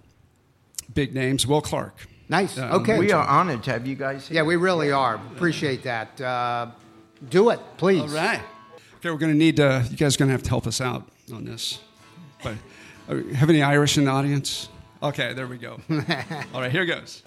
big 0.93 1.13
names. 1.13 1.47
Will 1.47 1.61
Clark. 1.61 2.07
Nice. 2.31 2.57
Um, 2.57 2.71
okay. 2.81 2.97
we 2.97 3.11
are 3.11 3.27
honored 3.27 3.61
to 3.63 3.71
have 3.71 3.85
you 3.85 3.95
guys 3.95 4.29
here. 4.29 4.37
Yeah, 4.37 4.43
we 4.43 4.55
really 4.55 4.89
are. 4.89 5.15
Appreciate 5.15 5.83
that. 5.83 6.19
Uh, 6.21 6.71
do 7.29 7.49
it, 7.49 7.59
please. 7.75 7.99
All 7.99 8.07
right. 8.07 8.39
Okay, 8.95 9.11
we're 9.11 9.17
going 9.17 9.33
to 9.33 9.37
need. 9.37 9.59
Uh, 9.59 9.83
you 9.89 9.97
guys 9.97 10.15
are 10.15 10.19
going 10.19 10.29
to 10.29 10.31
have 10.31 10.43
to 10.43 10.49
help 10.49 10.65
us 10.65 10.79
out 10.79 11.05
on 11.33 11.43
this. 11.43 11.79
But 12.41 12.55
uh, 13.09 13.15
have 13.33 13.49
any 13.49 13.61
Irish 13.61 13.97
in 13.97 14.05
the 14.05 14.11
audience? 14.11 14.69
Okay, 15.03 15.33
there 15.33 15.45
we 15.45 15.57
go. 15.57 15.81
All 16.53 16.61
right, 16.61 16.71
here 16.71 16.85
goes. 16.85 17.21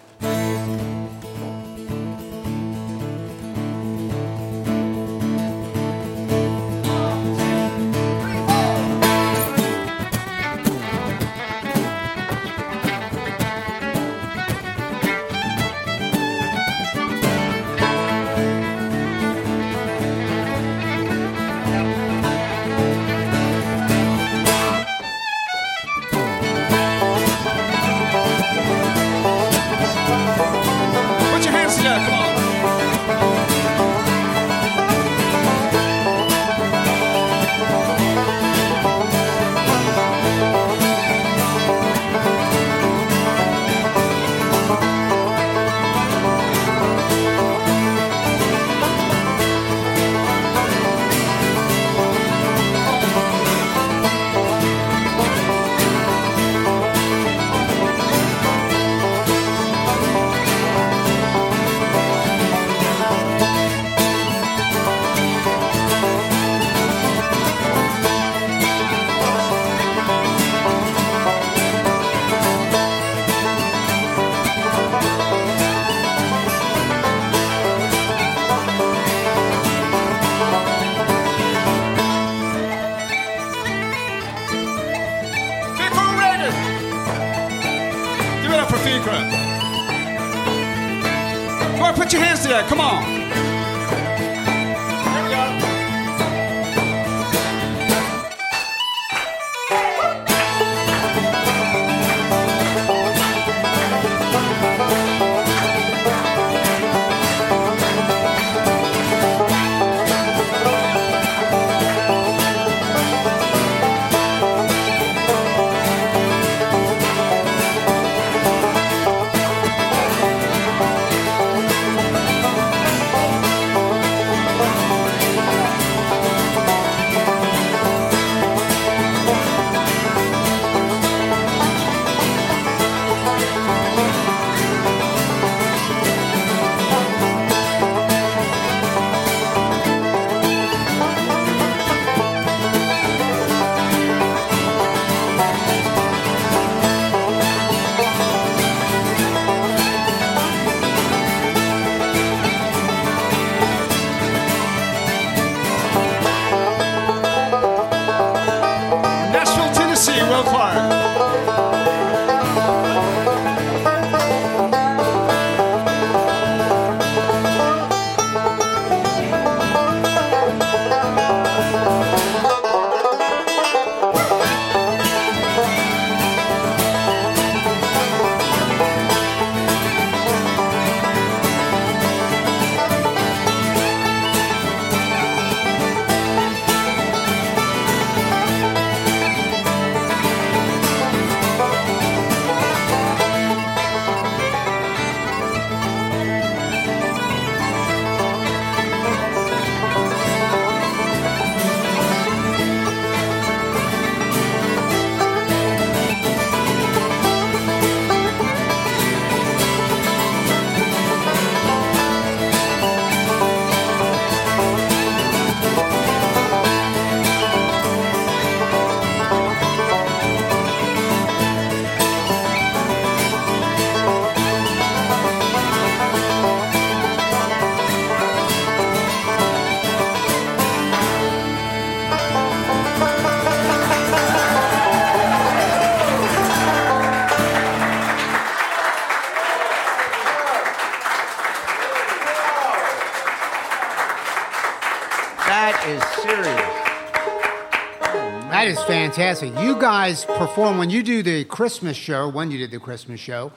You 249.43 249.80
guys 249.80 250.24
perform 250.24 250.78
when 250.78 250.91
you 250.91 251.03
do 251.03 251.20
the 251.22 251.43
Christmas 251.45 251.97
show. 251.97 252.28
When 252.28 252.53
you 252.53 252.59
did 252.59 252.70
the 252.70 252.78
Christmas 252.78 253.18
show, 253.18 253.51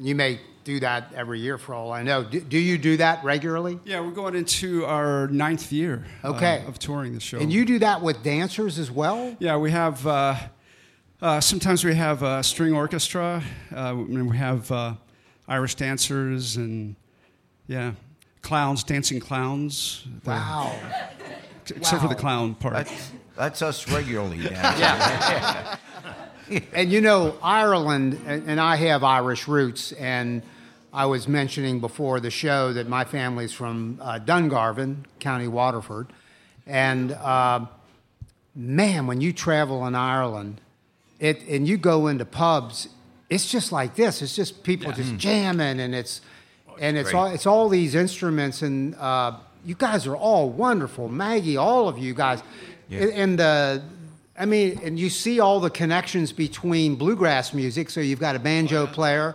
you 0.00 0.16
may 0.16 0.40
do 0.64 0.80
that 0.80 1.12
every 1.14 1.38
year 1.38 1.58
for 1.58 1.74
all 1.74 1.92
I 1.92 2.02
know. 2.02 2.24
Do, 2.24 2.40
do 2.40 2.58
you 2.58 2.76
do 2.76 2.96
that 2.96 3.22
regularly? 3.22 3.78
Yeah, 3.84 4.00
we're 4.00 4.10
going 4.10 4.34
into 4.34 4.84
our 4.84 5.28
ninth 5.28 5.70
year 5.70 6.04
uh, 6.24 6.30
Okay. 6.34 6.64
of 6.66 6.80
touring 6.80 7.14
the 7.14 7.20
show. 7.20 7.38
And 7.38 7.52
you 7.52 7.64
do 7.64 7.78
that 7.78 8.02
with 8.02 8.24
dancers 8.24 8.80
as 8.80 8.90
well? 8.90 9.36
Yeah, 9.38 9.56
we 9.58 9.70
have. 9.70 10.04
Uh, 10.04 10.34
uh, 11.20 11.40
sometimes 11.40 11.84
we 11.84 11.94
have 11.94 12.24
a 12.24 12.42
string 12.42 12.72
orchestra, 12.74 13.44
uh, 13.72 13.76
and 13.96 14.28
we 14.28 14.36
have 14.36 14.72
uh, 14.72 14.94
Irish 15.46 15.76
dancers, 15.76 16.56
and 16.56 16.96
yeah, 17.68 17.92
clowns, 18.40 18.82
dancing 18.82 19.20
clowns. 19.20 20.04
Wow. 20.26 20.74
Except 21.68 22.02
for 22.02 22.08
the 22.08 22.16
clown 22.16 22.56
part. 22.56 22.74
That's, 22.74 23.12
that's 23.36 23.62
us 23.62 23.90
regularly. 23.90 24.38
Dan. 24.38 25.78
And 26.74 26.92
you 26.92 27.00
know, 27.00 27.38
Ireland, 27.42 28.20
and 28.26 28.46
and 28.46 28.60
I 28.60 28.76
have 28.76 29.02
Irish 29.02 29.48
roots, 29.48 29.92
and 29.92 30.42
I 30.92 31.06
was 31.06 31.26
mentioning 31.26 31.80
before 31.80 32.20
the 32.20 32.30
show 32.30 32.74
that 32.74 32.86
my 32.86 33.04
family's 33.04 33.52
from 33.52 33.98
uh, 34.02 34.18
Dungarvan, 34.18 35.04
County 35.18 35.48
Waterford. 35.48 36.08
And 36.66 37.12
uh, 37.12 37.66
man, 38.54 39.06
when 39.06 39.22
you 39.22 39.32
travel 39.32 39.86
in 39.86 39.94
Ireland, 39.94 40.60
it, 41.18 41.42
and 41.48 41.66
you 41.66 41.78
go 41.78 42.08
into 42.08 42.26
pubs, 42.26 42.88
it's 43.30 43.50
just 43.50 43.72
like 43.72 43.94
this. 43.94 44.20
It's 44.20 44.36
just 44.36 44.62
people 44.62 44.92
just 44.92 45.16
jamming, 45.16 45.80
and 45.80 45.94
it's 45.94 46.20
and 46.78 46.98
it's 46.98 47.10
great. 47.10 47.18
all 47.18 47.26
it's 47.28 47.46
all 47.46 47.68
these 47.70 47.94
instruments, 47.94 48.60
and 48.60 48.94
uh, 48.96 49.38
you 49.64 49.74
guys 49.74 50.06
are 50.06 50.16
all 50.16 50.50
wonderful, 50.50 51.08
Maggie, 51.08 51.56
all 51.56 51.88
of 51.88 51.96
you 51.96 52.12
guys, 52.12 52.42
Yeah. 52.92 53.22
and 53.22 53.40
uh, 53.40 53.78
I 54.38 54.44
mean, 54.46 54.80
and 54.84 54.98
you 54.98 55.10
see 55.10 55.40
all 55.40 55.60
the 55.60 55.70
connections 55.70 56.32
between 56.32 56.94
bluegrass 56.96 57.52
music. 57.54 57.90
So 57.90 58.00
you've 58.00 58.20
got 58.20 58.34
a 58.36 58.38
banjo 58.38 58.86
player, 58.86 59.34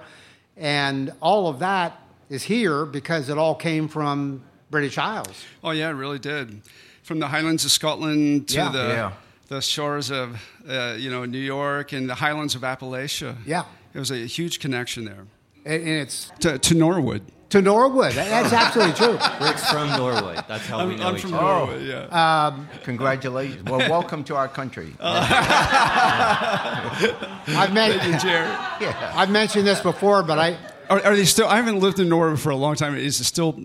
and 0.56 1.12
all 1.22 1.48
of 1.48 1.60
that 1.60 2.00
is 2.30 2.44
here 2.44 2.86
because 2.86 3.30
it 3.30 3.38
all 3.38 3.56
came 3.56 3.88
from 3.88 4.42
British 4.70 4.98
Isles. 4.98 5.46
Oh 5.64 5.72
yeah, 5.72 5.90
it 5.90 5.94
really 5.94 6.20
did. 6.20 6.62
From 7.04 7.20
the 7.20 7.28
Highlands 7.28 7.64
of 7.66 7.72
Scotland 7.72 8.48
to 8.50 8.56
Yeah. 8.56 8.72
the 8.72 8.88
Yeah. 8.88 9.12
the 9.50 9.62
shores 9.62 10.12
of 10.12 10.36
uh, 10.68 10.96
you 10.98 11.10
know 11.10 11.26
New 11.26 11.40
York 11.40 11.94
and 11.94 12.10
the 12.10 12.16
Highlands 12.16 12.56
of 12.56 12.62
Appalachia. 12.64 13.36
Yeah. 13.46 13.64
it 13.94 14.00
was 14.00 14.12
a 14.12 14.18
huge 14.28 14.60
connection 14.60 15.06
there 15.06 15.26
And 15.66 15.82
and 15.84 16.02
it's 16.02 16.32
to, 16.40 16.58
to 16.60 16.74
Norwood. 16.76 17.22
To 17.50 17.62
Norwood. 17.62 18.12
That's 18.14 18.52
absolutely 18.54 18.94
true. 18.96 19.14
Rick's 19.42 19.70
from 19.72 19.90
Norway. 19.92 20.36
That's 20.48 20.66
how 20.68 20.86
we 20.86 20.94
I'm, 20.94 21.00
know 21.00 21.08
I'm 21.08 21.16
each 21.16 21.22
from 21.22 21.34
other. 21.34 21.44
Norwood. 21.44 21.82
Yeah. 21.88 22.66
Congratulations. 22.84 23.64
Well, 23.64 23.80
welcome 23.90 24.24
to 24.26 24.36
our 24.36 24.48
country. 24.48 24.94
I've, 27.50 27.74
men- 27.74 28.20
Jerry. 28.20 28.48
I've 28.50 29.30
mentioned 29.32 29.66
this 29.68 29.80
before, 29.80 30.24
but 30.24 30.40
I 30.40 30.58
Are, 30.90 31.02
are 31.04 31.16
they 31.16 31.26
still? 31.26 31.48
I 31.48 31.56
haven't 31.58 31.80
lived 31.80 32.00
in 32.00 32.10
Norwood 32.10 32.40
for 32.40 32.50
a 32.50 32.56
long 32.56 32.76
time. 32.76 32.96
Is 32.96 33.20
it 33.20 33.24
still 33.26 33.60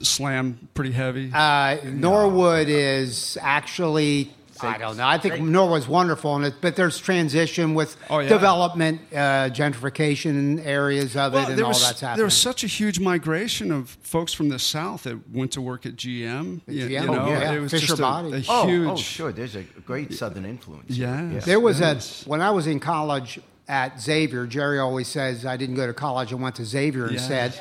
slam 0.00 0.68
pretty 0.74 0.92
heavy? 0.92 1.30
uh, 1.32 1.76
Norwood 1.84 2.68
is 2.68 3.38
actually. 3.40 4.32
I 4.60 4.78
don't 4.78 4.96
know. 4.96 5.06
I 5.06 5.18
think 5.18 5.40
Norwood's 5.40 5.88
wonderful, 5.88 6.36
and 6.36 6.44
it, 6.46 6.54
but 6.60 6.76
there's 6.76 6.98
transition 6.98 7.74
with 7.74 7.96
Oh, 8.08 8.20
yeah. 8.20 8.28
development, 8.28 9.00
uh, 9.12 9.50
gentrification 9.50 10.64
areas 10.64 11.16
of 11.16 11.34
it, 11.34 11.48
and 11.48 11.58
there 11.58 11.64
all 11.64 11.70
was 11.70 11.82
that's 11.86 12.00
happening. 12.00 12.18
there 12.18 12.24
was 12.24 12.36
such 12.36 12.64
a 12.64 12.66
huge 12.66 13.00
migration 13.00 13.72
of 13.72 13.90
folks 14.02 14.32
from 14.32 14.48
the 14.48 14.58
south 14.58 15.04
that 15.04 15.18
went 15.30 15.52
to 15.52 15.60
work 15.60 15.86
at 15.86 15.96
GM. 15.96 16.60
You, 16.66 16.86
you 16.86 16.98
GM, 17.00 17.06
know, 17.06 17.20
oh, 17.20 17.28
yeah. 17.28 17.52
it 17.52 17.60
was 17.60 17.70
Fisher 17.72 17.86
just 17.88 17.98
a, 17.98 18.02
Body. 18.02 18.32
a 18.32 18.44
Oh, 18.48 18.66
huge. 18.66 18.88
oh, 18.88 18.96
sure. 18.96 19.32
There's 19.32 19.56
a 19.56 19.62
great 19.84 20.12
Southern 20.14 20.44
influence. 20.44 20.90
Yes. 20.90 21.44
There 21.44 21.60
was 21.60 21.80
yes. 21.80 22.24
a 22.24 22.28
when 22.28 22.40
I 22.40 22.50
was 22.50 22.66
in 22.66 22.80
college 22.80 23.40
at 23.68 24.00
Xavier. 24.00 24.46
Jerry 24.46 24.78
always 24.78 25.08
says 25.08 25.46
I 25.46 25.56
didn't 25.56 25.76
go 25.76 25.86
to 25.86 25.94
college. 25.94 26.32
I 26.32 26.36
went 26.36 26.56
to 26.56 26.64
Xavier 26.64 27.06
Yeah. 27.06 27.12
instead. 27.14 27.54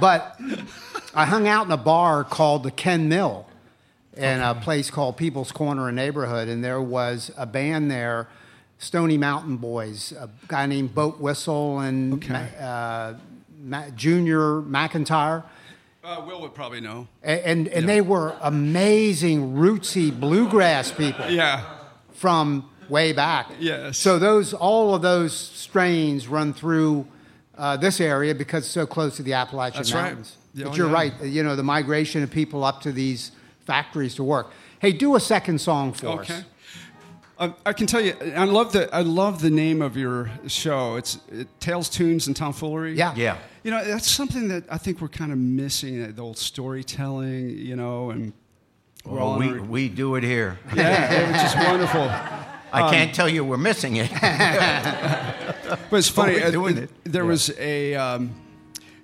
But 0.00 0.38
I 1.14 1.26
hung 1.26 1.46
out 1.48 1.66
in 1.66 1.72
a 1.72 1.76
bar 1.76 2.24
called 2.24 2.62
the 2.62 2.70
Ken 2.70 3.08
Mill, 3.08 3.46
in 4.16 4.40
a 4.40 4.54
place 4.54 4.90
called 4.90 5.16
People's 5.16 5.52
Corner 5.52 5.88
in 5.88 5.98
a 5.98 6.02
neighborhood, 6.02 6.48
and 6.48 6.62
there 6.62 6.80
was 6.80 7.30
a 7.36 7.46
band 7.46 7.90
there, 7.90 8.28
Stony 8.78 9.16
Mountain 9.16 9.56
Boys, 9.56 10.12
a 10.12 10.28
guy 10.48 10.66
named 10.66 10.94
Boat 10.94 11.20
Whistle 11.20 11.80
and 11.80 12.14
Okay. 12.14 12.48
uh, 12.60 13.14
Ma- 13.62 13.88
Junior 13.96 14.60
McIntyre. 14.62 15.44
Uh, 16.04 16.22
Will 16.26 16.40
would 16.40 16.52
probably 16.54 16.80
know. 16.80 17.06
A- 17.22 17.46
And, 17.48 17.68
and 17.68 17.88
they 17.88 18.00
were 18.00 18.34
amazing, 18.42 19.54
rootsy 19.54 20.10
bluegrass 20.18 20.90
people 20.90 21.30
Yeah. 21.30 21.62
from 22.12 22.68
way 22.88 23.12
back. 23.12 23.50
Yes. 23.60 23.96
So 23.98 24.18
those 24.18 24.52
all 24.52 24.94
of 24.94 25.02
those 25.02 25.32
strains 25.32 26.26
run 26.28 26.52
through 26.52 27.06
uh, 27.56 27.76
this 27.76 28.00
area 28.00 28.34
because 28.34 28.64
it's 28.64 28.72
so 28.72 28.84
close 28.86 29.16
to 29.16 29.22
the 29.22 29.34
Appalachian 29.34 29.78
That's 29.78 29.92
right. 29.92 30.04
Mountains. 30.06 30.36
Yeah, 30.54 30.64
but 30.64 30.72
oh, 30.72 30.76
you're 30.76 30.86
yeah. 30.88 30.92
right. 30.92 31.12
You 31.22 31.42
know 31.44 31.54
the 31.54 31.62
migration 31.62 32.22
of 32.24 32.30
people 32.30 32.64
up 32.64 32.80
to 32.82 32.90
these 32.92 33.30
factories 33.66 34.14
to 34.16 34.24
work. 34.24 34.50
Hey, 34.80 34.92
do 34.92 35.14
a 35.16 35.20
second 35.20 35.60
song 35.60 35.92
for 35.92 36.06
Okay. 36.08 36.34
us. 36.34 36.44
Uh, 37.38 37.50
I 37.66 37.72
can 37.72 37.86
tell 37.86 38.00
you, 38.00 38.14
I 38.36 38.44
love 38.44 38.72
the 38.72 38.94
I 38.94 39.00
love 39.00 39.40
the 39.40 39.50
name 39.50 39.82
of 39.82 39.96
your 39.96 40.30
show. 40.46 40.96
It's 40.96 41.18
it, 41.30 41.48
Tales, 41.60 41.88
Tunes, 41.88 42.26
and 42.26 42.36
Tomfoolery. 42.36 42.94
Yeah. 42.94 43.14
Yeah. 43.16 43.36
You 43.64 43.70
know, 43.70 43.84
that's 43.84 44.08
something 44.10 44.48
that 44.48 44.64
I 44.70 44.76
think 44.78 45.00
we're 45.00 45.08
kind 45.08 45.32
of 45.32 45.38
missing. 45.38 46.02
uh, 46.04 46.12
The 46.14 46.22
old 46.22 46.36
storytelling, 46.38 47.50
you 47.50 47.74
know, 47.74 48.10
and 48.10 48.32
we're 49.04 49.18
all 49.18 49.38
Well, 49.38 49.48
in 49.48 49.52
we, 49.54 49.58
a- 49.58 49.62
we 49.62 49.88
do 49.88 50.14
it 50.16 50.22
here. 50.24 50.58
yeah, 50.74 51.32
which 51.32 51.42
is 51.44 51.54
wonderful. 51.68 52.02
I 52.74 52.90
can't 52.90 53.14
tell 53.14 53.28
you 53.28 53.44
we're 53.44 53.56
missing 53.58 53.96
it. 53.96 54.10
But 55.90 55.96
it's 55.98 56.08
funny. 56.08 56.34
we're 56.34 56.46
uh, 56.46 56.50
doing 56.50 56.76
it. 56.78 56.90
There 57.04 57.24
was 57.24 57.50
a 57.58 57.94
um, 57.94 58.30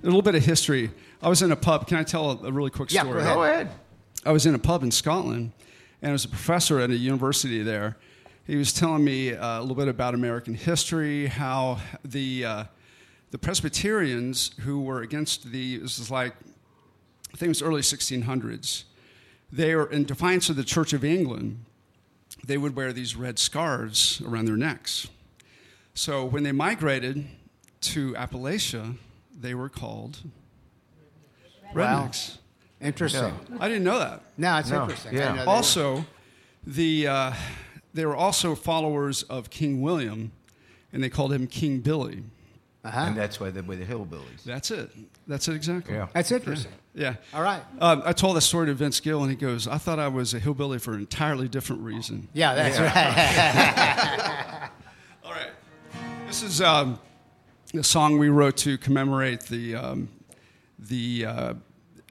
a 0.03 0.07
little 0.07 0.23
bit 0.23 0.35
of 0.35 0.45
history. 0.45 0.91
I 1.23 1.29
was 1.29 1.43
in 1.43 1.51
a 1.53 1.57
pub. 1.57 1.87
Can 1.87 1.97
I 1.99 2.03
tell 2.03 2.31
a, 2.33 2.49
a 2.49 2.53
really 2.53 2.71
quick 2.71 2.93
Yeah, 2.93 3.03
story? 3.03 3.23
go 3.23 3.25
ahead. 3.25 3.35
Go 3.37 3.43
ahead. 3.45 3.71
I 4.25 4.33
was 4.33 4.47
in 4.47 4.55
a 4.55 4.59
pub 4.59 4.83
in 4.83 4.91
Scotland, 4.91 5.53
and 6.03 6.09
there 6.09 6.13
was 6.13 6.25
a 6.25 6.29
professor 6.29 6.81
at 6.81 6.91
a 6.91 6.97
university 6.97 7.63
there. 7.63 7.97
He 8.47 8.57
was 8.57 8.73
telling 8.73 9.05
me 9.05 9.35
uh, 9.35 9.59
a 9.59 9.61
little 9.61 9.77
bit 9.77 9.89
about 9.89 10.15
American 10.15 10.55
history, 10.55 11.27
how 11.27 11.79
the 12.05 12.45
uh, 12.45 12.65
the 13.31 13.39
Presbyterians 13.39 14.53
who 14.61 14.81
were 14.81 15.03
against 15.03 15.53
the 15.53 15.79
this 15.79 15.99
is 15.99 16.11
like 16.11 16.35
I 17.33 17.37
think 17.37 17.47
it 17.47 17.49
was 17.49 17.63
early 17.63 17.83
1600s. 17.83 18.85
They 19.53 19.75
were 19.75 19.91
in 19.91 20.05
defiance 20.05 20.49
of 20.49 20.57
the 20.57 20.65
Church 20.65 20.93
of 20.93 21.05
England. 21.05 21.65
They 22.45 22.59
would 22.59 22.75
wear 22.75 22.93
these 22.93 23.17
red 23.17 23.39
scarves 23.39 24.21
around 24.23 24.47
their 24.47 24.57
necks. 24.57 25.09
So 25.95 26.25
when 26.25 26.43
they 26.43 26.53
migrated 26.53 27.27
to 27.81 28.15
Appalachia, 28.15 28.97
they 29.37 29.55
were 29.55 29.69
called 29.69 30.19
Wow. 31.75 32.11
Rednecks. 32.81 32.87
Interesting. 32.87 33.35
I 33.61 33.69
didn't 33.69 33.85
know 33.85 33.99
that. 33.99 34.23
No, 34.37 34.57
it's 34.59 34.71
No, 34.71 34.83
interesting. 34.83 35.13
Yeah. 35.15 35.19
didn't 35.21 35.37
know 35.37 35.43
they 35.43 35.47
were- 35.47 35.53
Also, 35.53 36.05
the 36.67 37.07
uh, 37.07 37.33
they 37.95 38.05
were 38.07 38.17
also 38.17 38.55
followers 38.55 39.23
of 39.25 39.51
King 39.51 39.81
William, 39.81 40.33
and 40.93 41.03
they 41.03 41.09
called 41.09 41.33
him 41.33 41.47
King 41.47 41.81
Billy. 41.81 42.23
Uh-huh. 42.85 43.01
And 43.01 43.17
that's 43.17 43.41
why 43.41 43.51
they 43.51 43.61
were 43.61 43.77
the 43.77 43.85
hillbillies. 43.85 44.45
That's 44.45 44.71
it. 44.71 44.91
That's 45.27 45.49
it 45.49 45.55
exactly. 45.55 45.95
Yeah. 45.95 46.07
That's 46.15 46.31
interesting. 46.31 46.73
Yeah. 46.95 47.17
All 47.35 47.43
right. 47.43 47.61
Um, 47.81 48.03
I 48.07 48.13
told 48.13 48.37
that 48.37 48.41
story 48.43 48.67
to 48.69 48.75
Vince 48.75 49.01
Gill, 49.01 49.21
and 49.23 49.31
he 49.31 49.37
goes, 49.37 49.67
"I 49.69 49.79
thought 49.79 49.99
I 49.99 50.09
was 50.09 50.33
a 50.33 50.39
hillbilly 50.39 50.79
for 50.79 50.95
an 50.95 51.01
entirely 51.01 51.49
different 51.49 51.83
reason." 51.83 52.29
Yeah, 52.33 52.55
that's 52.55 52.79
right. 52.79 54.71
All 55.25 55.33
right. 55.33 55.51
This 56.27 56.43
is 56.43 56.61
um, 56.63 56.99
a 57.75 57.83
song 57.83 58.17
we 58.19 58.29
wrote 58.29 58.57
to 58.59 58.79
commemorate 58.79 59.41
the 59.43 59.75
um, 59.75 60.09
the 60.79 61.27
uh, 61.27 61.55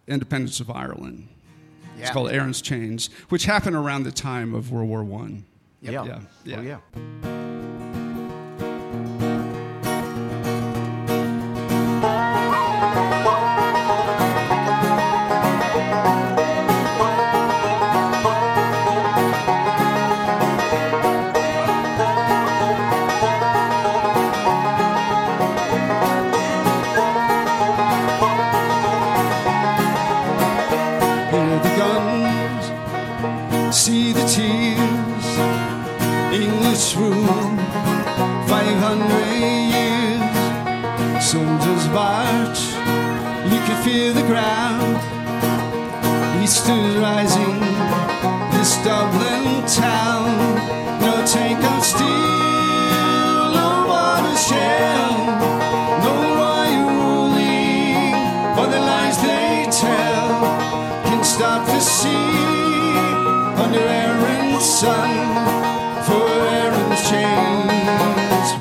independence 0.08 0.60
of 0.60 0.70
Ireland. 0.70 1.28
Yeah. 1.96 2.04
It's 2.04 2.12
called 2.12 2.32
Erin's 2.32 2.62
Chains, 2.62 3.10
which 3.30 3.46
happened 3.46 3.76
around 3.76 4.04
the 4.04 4.12
time 4.12 4.54
of 4.54 4.72
World 4.72 4.90
War 4.90 5.04
One. 5.04 5.46
Yeah. 5.82 6.06
Yeah, 6.06 6.20
yeah. 6.46 6.58
Oh, 6.58 6.62
yeah. 6.62 7.37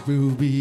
Chains 0.06 0.55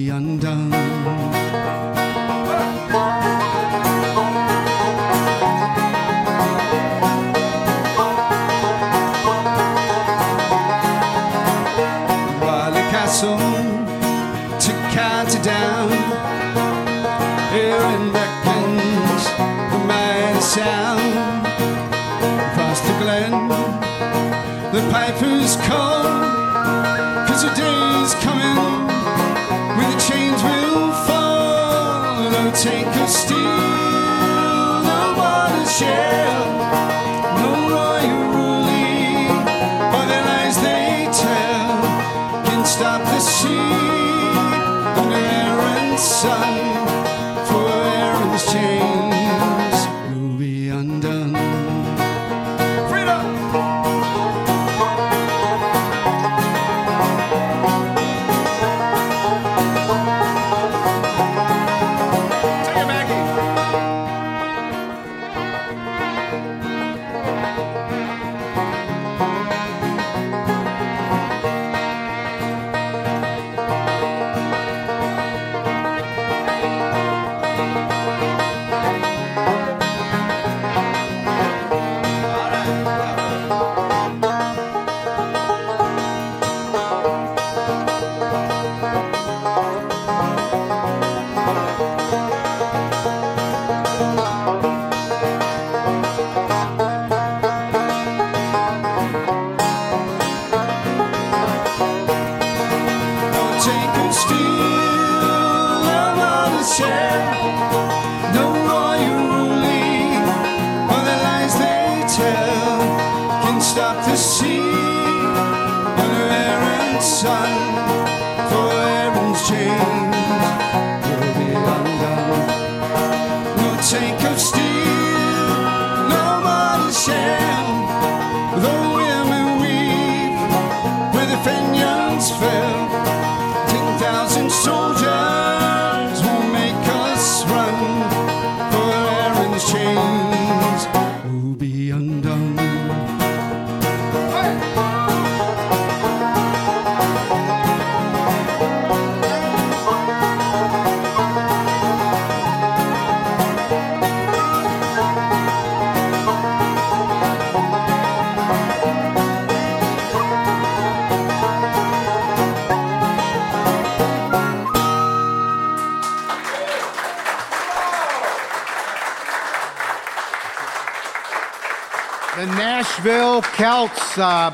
Nashville 172.75 173.41
Celts, 173.41 174.17
uh, 174.17 174.53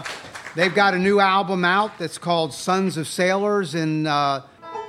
they've 0.56 0.76
got 0.76 0.94
a 0.94 1.00
new 1.00 1.20
album 1.20 1.66
out 1.66 1.98
that's 1.98 2.20
called 2.20 2.54
Sons 2.54 2.96
of 2.96 3.08
Sailors. 3.08 3.74
And 3.74 4.06
uh, 4.06 4.42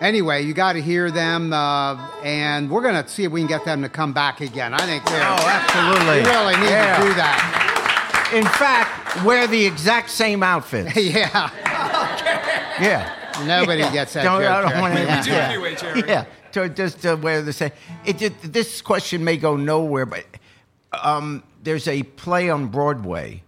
anyway, 0.03 0.45
you 0.45 0.53
got 0.53 0.75
to 0.75 0.83
hear 0.83 1.11
them. 1.11 1.51
Uh, 1.51 1.95
and 2.23 2.71
we're 2.71 2.83
going 2.83 3.03
to 3.03 3.09
see 3.09 3.25
if 3.25 3.33
we 3.33 3.41
can 3.41 3.47
get 3.49 3.65
them 3.65 3.81
to 3.81 3.89
come 3.89 4.13
back 4.13 4.43
again. 4.43 4.75
I 4.75 4.85
think 4.85 5.03
they're. 5.07 5.23
Oh, 5.23 5.49
absolutely. 5.49 6.21
We 6.23 6.29
really 6.29 6.57
need 6.57 6.69
Yeah. 6.73 6.99
to 6.99 7.05
do 7.09 7.15
that. 7.15 8.33
In 8.35 8.45
fact, 8.45 9.25
wear 9.25 9.47
the 9.47 9.65
exact 9.65 10.11
same 10.11 10.43
outfits. 10.43 10.95
yeah. 10.97 11.51
Yeah. 12.83 13.15
Nobody 13.47 13.81
Yeah. 13.81 13.93
gets 13.95 14.13
that 14.13 14.25
Don't- 14.25 14.43
joke. 14.43 14.51
I 14.51 14.61
don't 14.73 14.81
wanna- 14.83 15.01
Yeah. 15.05 15.19
We 15.21 15.25
do 15.25 15.33
anyway, 15.33 15.75
Jerry. 15.77 16.03
Yeah, 16.07 16.25
to 16.53 16.69
just 16.69 17.01
to 17.01 17.15
wear 17.15 17.41
the 17.41 17.55
same. 17.55 17.71
It 18.05 18.19
did, 18.19 18.39
this 18.43 18.83
question 18.83 19.25
may 19.25 19.39
go 19.39 19.57
nowhere, 19.57 20.05
but 20.05 20.27
um, 21.03 21.43
there's 21.63 21.89
a 21.89 22.03
play 22.03 22.51
on 22.51 22.67
Broadway, 22.69 23.43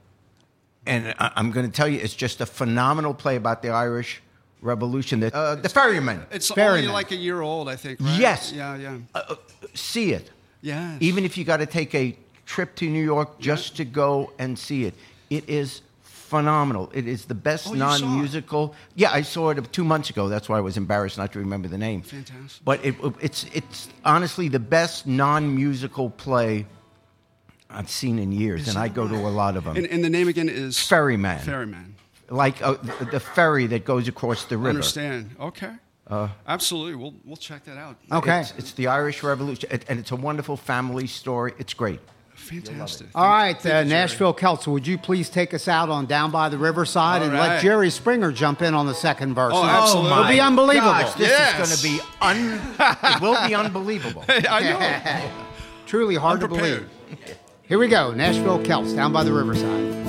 and 0.87 1.15
I, 1.19 1.33
I'm 1.37 1.51
going 1.51 1.67
to 1.67 1.73
tell 1.73 1.89
you, 1.89 1.99
it's 2.01 2.15
just 2.15 2.41
a 2.41 2.47
phenomenal 2.47 3.15
play 3.15 3.37
about 3.37 3.63
the 3.63 3.71
Irish 3.71 4.23
Revolution. 4.61 5.21
That 5.21 5.35
uh, 5.35 5.57
the 5.57 5.69
Ferryman. 5.69 6.25
It's 6.31 6.51
Ferryman. 6.51 6.85
only 6.85 6.93
like 6.93 7.11
a 7.11 7.17
year 7.17 7.43
old, 7.43 7.69
I 7.69 7.77
think, 7.77 8.01
right? 8.01 8.19
Yes. 8.19 8.53
Yeah, 8.53 8.77
yeah. 8.77 8.99
Uh, 9.15 9.35
see 9.75 10.13
it. 10.13 10.31
Yes. 10.63 10.97
Even 11.01 11.25
if 11.25 11.37
you 11.37 11.45
got 11.45 11.59
to 11.59 11.67
take 11.67 11.95
a 11.95 12.17
trip 12.47 12.75
to 12.77 12.89
New 12.89 13.05
York 13.05 13.39
just 13.39 13.77
to 13.77 13.85
go 13.85 14.33
and 14.39 14.59
see 14.59 14.85
it, 14.85 14.95
it 15.29 15.49
is 15.49 15.83
phenomenal. 16.03 16.91
It 16.95 17.07
is 17.07 17.27
the 17.27 17.35
best 17.35 17.69
Oh, 17.69 17.75
you 17.75 17.81
saw 17.81 17.95
it? 17.97 18.01
non-musical. 18.01 18.75
Yeah, 18.95 19.13
I 19.13 19.23
saw 19.23 19.51
it 19.51 19.73
two 19.73 19.85
months 19.85 20.11
ago. 20.11 20.29
That's 20.29 20.49
why 20.49 20.57
I 20.59 20.61
was 20.63 20.77
embarrassed 20.77 21.19
not 21.19 21.33
to 21.33 21.39
remember 21.39 21.69
the 21.69 21.79
name. 21.79 22.03
Fantastic. 22.03 22.65
But 22.65 22.85
it, 22.85 22.95
it's 23.21 23.45
it's 23.53 23.89
honestly 24.05 24.49
the 24.49 24.59
best 24.59 25.07
non-musical 25.07 26.11
play 26.11 26.67
I've 27.75 27.91
seen 27.91 28.19
in 28.19 28.33
years, 28.33 28.69
and 28.69 28.79
I 28.79 28.89
go 28.89 29.07
to 29.09 29.15
a 29.15 29.29
lot 29.29 29.57
of 29.57 29.65
them. 29.65 29.77
And, 29.77 29.87
and 29.87 30.05
the 30.05 30.11
name 30.11 30.29
again 30.29 30.49
is 30.49 30.79
Ferryman. 30.79 31.41
Ferryman. 31.41 31.95
like 32.31 32.63
uh, 32.63 32.75
the, 32.75 33.05
the 33.13 33.21
ferry 33.21 33.67
that 33.69 33.85
goes 33.85 34.09
across 34.09 34.45
the 34.45 34.57
river. 34.57 34.71
Understand? 34.71 35.37
Okay. 35.41 35.73
Absolutely. 36.47 36.95
We'll 36.95 37.15
we'll 37.25 37.37
check 37.37 37.65
that 37.65 37.77
out. 37.79 37.97
Okay. 38.13 38.41
It's, 38.41 38.55
it's 38.57 38.73
the 38.73 38.87
Irish 38.89 39.23
Revolution, 39.23 39.69
it- 39.73 39.85
and 39.89 39.99
it's 39.99 40.11
a 40.13 40.17
wonderful 40.17 40.57
family 40.57 41.07
story. 41.07 41.55
It's 41.59 41.75
great. 41.75 42.01
Fantastic. 42.35 43.07
All 43.15 43.27
right, 43.27 43.59
Thank 43.59 43.75
uh, 43.75 43.79
you, 43.79 43.85
Nashville 43.89 44.35
Celts, 44.35 44.67
would 44.67 44.87
you 44.87 44.99
please 44.99 45.31
take 45.31 45.55
us 45.55 45.67
out 45.67 45.89
on 45.89 46.05
Down 46.07 46.31
by 46.31 46.49
the 46.51 46.59
Riverside 46.59 47.23
All 47.23 47.29
and 47.29 47.39
let. 47.39 47.63
Jerry 47.63 47.89
Springer 47.91 48.33
jump 48.33 48.61
in 48.61 48.75
on 48.75 48.87
the 48.87 48.95
second 48.95 49.35
verse? 49.35 49.53
Oh, 49.55 49.65
absolutely. 49.65 50.11
It'll 50.11 50.29
be 50.29 50.41
unbelievable. 50.41 50.91
Gosh, 50.93 51.15
this 51.15 51.29
Yes. 51.29 51.71
is 51.71 51.83
going 51.83 51.99
to 51.99 52.05
be 52.05 52.11
un. 52.21 52.61
it 53.15 53.21
will 53.23 53.49
be 53.49 53.55
unbelievable. 53.55 54.25
I 54.29 54.61
know. 54.61 55.31
Truly 55.87 56.17
hard 56.17 56.41
to 56.41 56.49
believe. 56.49 56.89
Here 57.75 57.81
we 57.81 57.89
go, 57.89 58.13
Nashville 58.13 58.63
Celts, 58.63 58.93
Down 58.93 59.13
by 59.13 59.25
the 59.25 59.33
Riverside. 59.33 60.04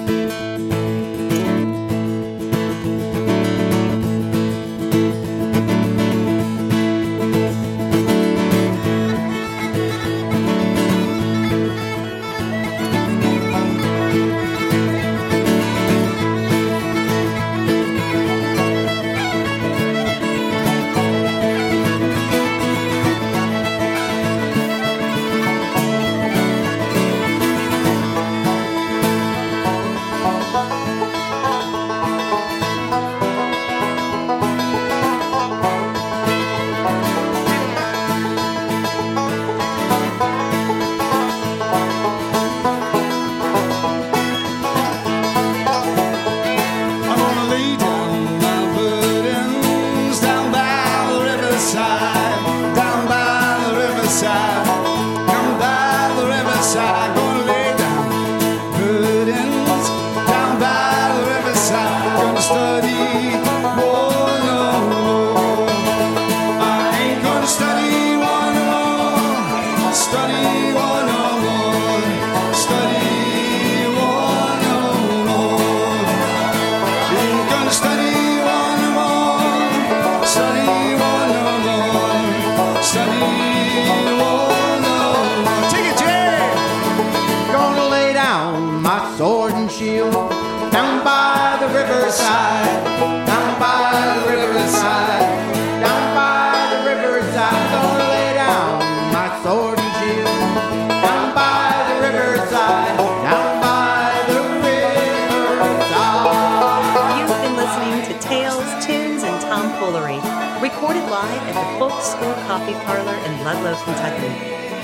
Coffee 112.48 112.74
Parlor 112.86 113.18
in 113.26 113.44
Ludlow, 113.44 113.76
Kentucky. 113.84 114.30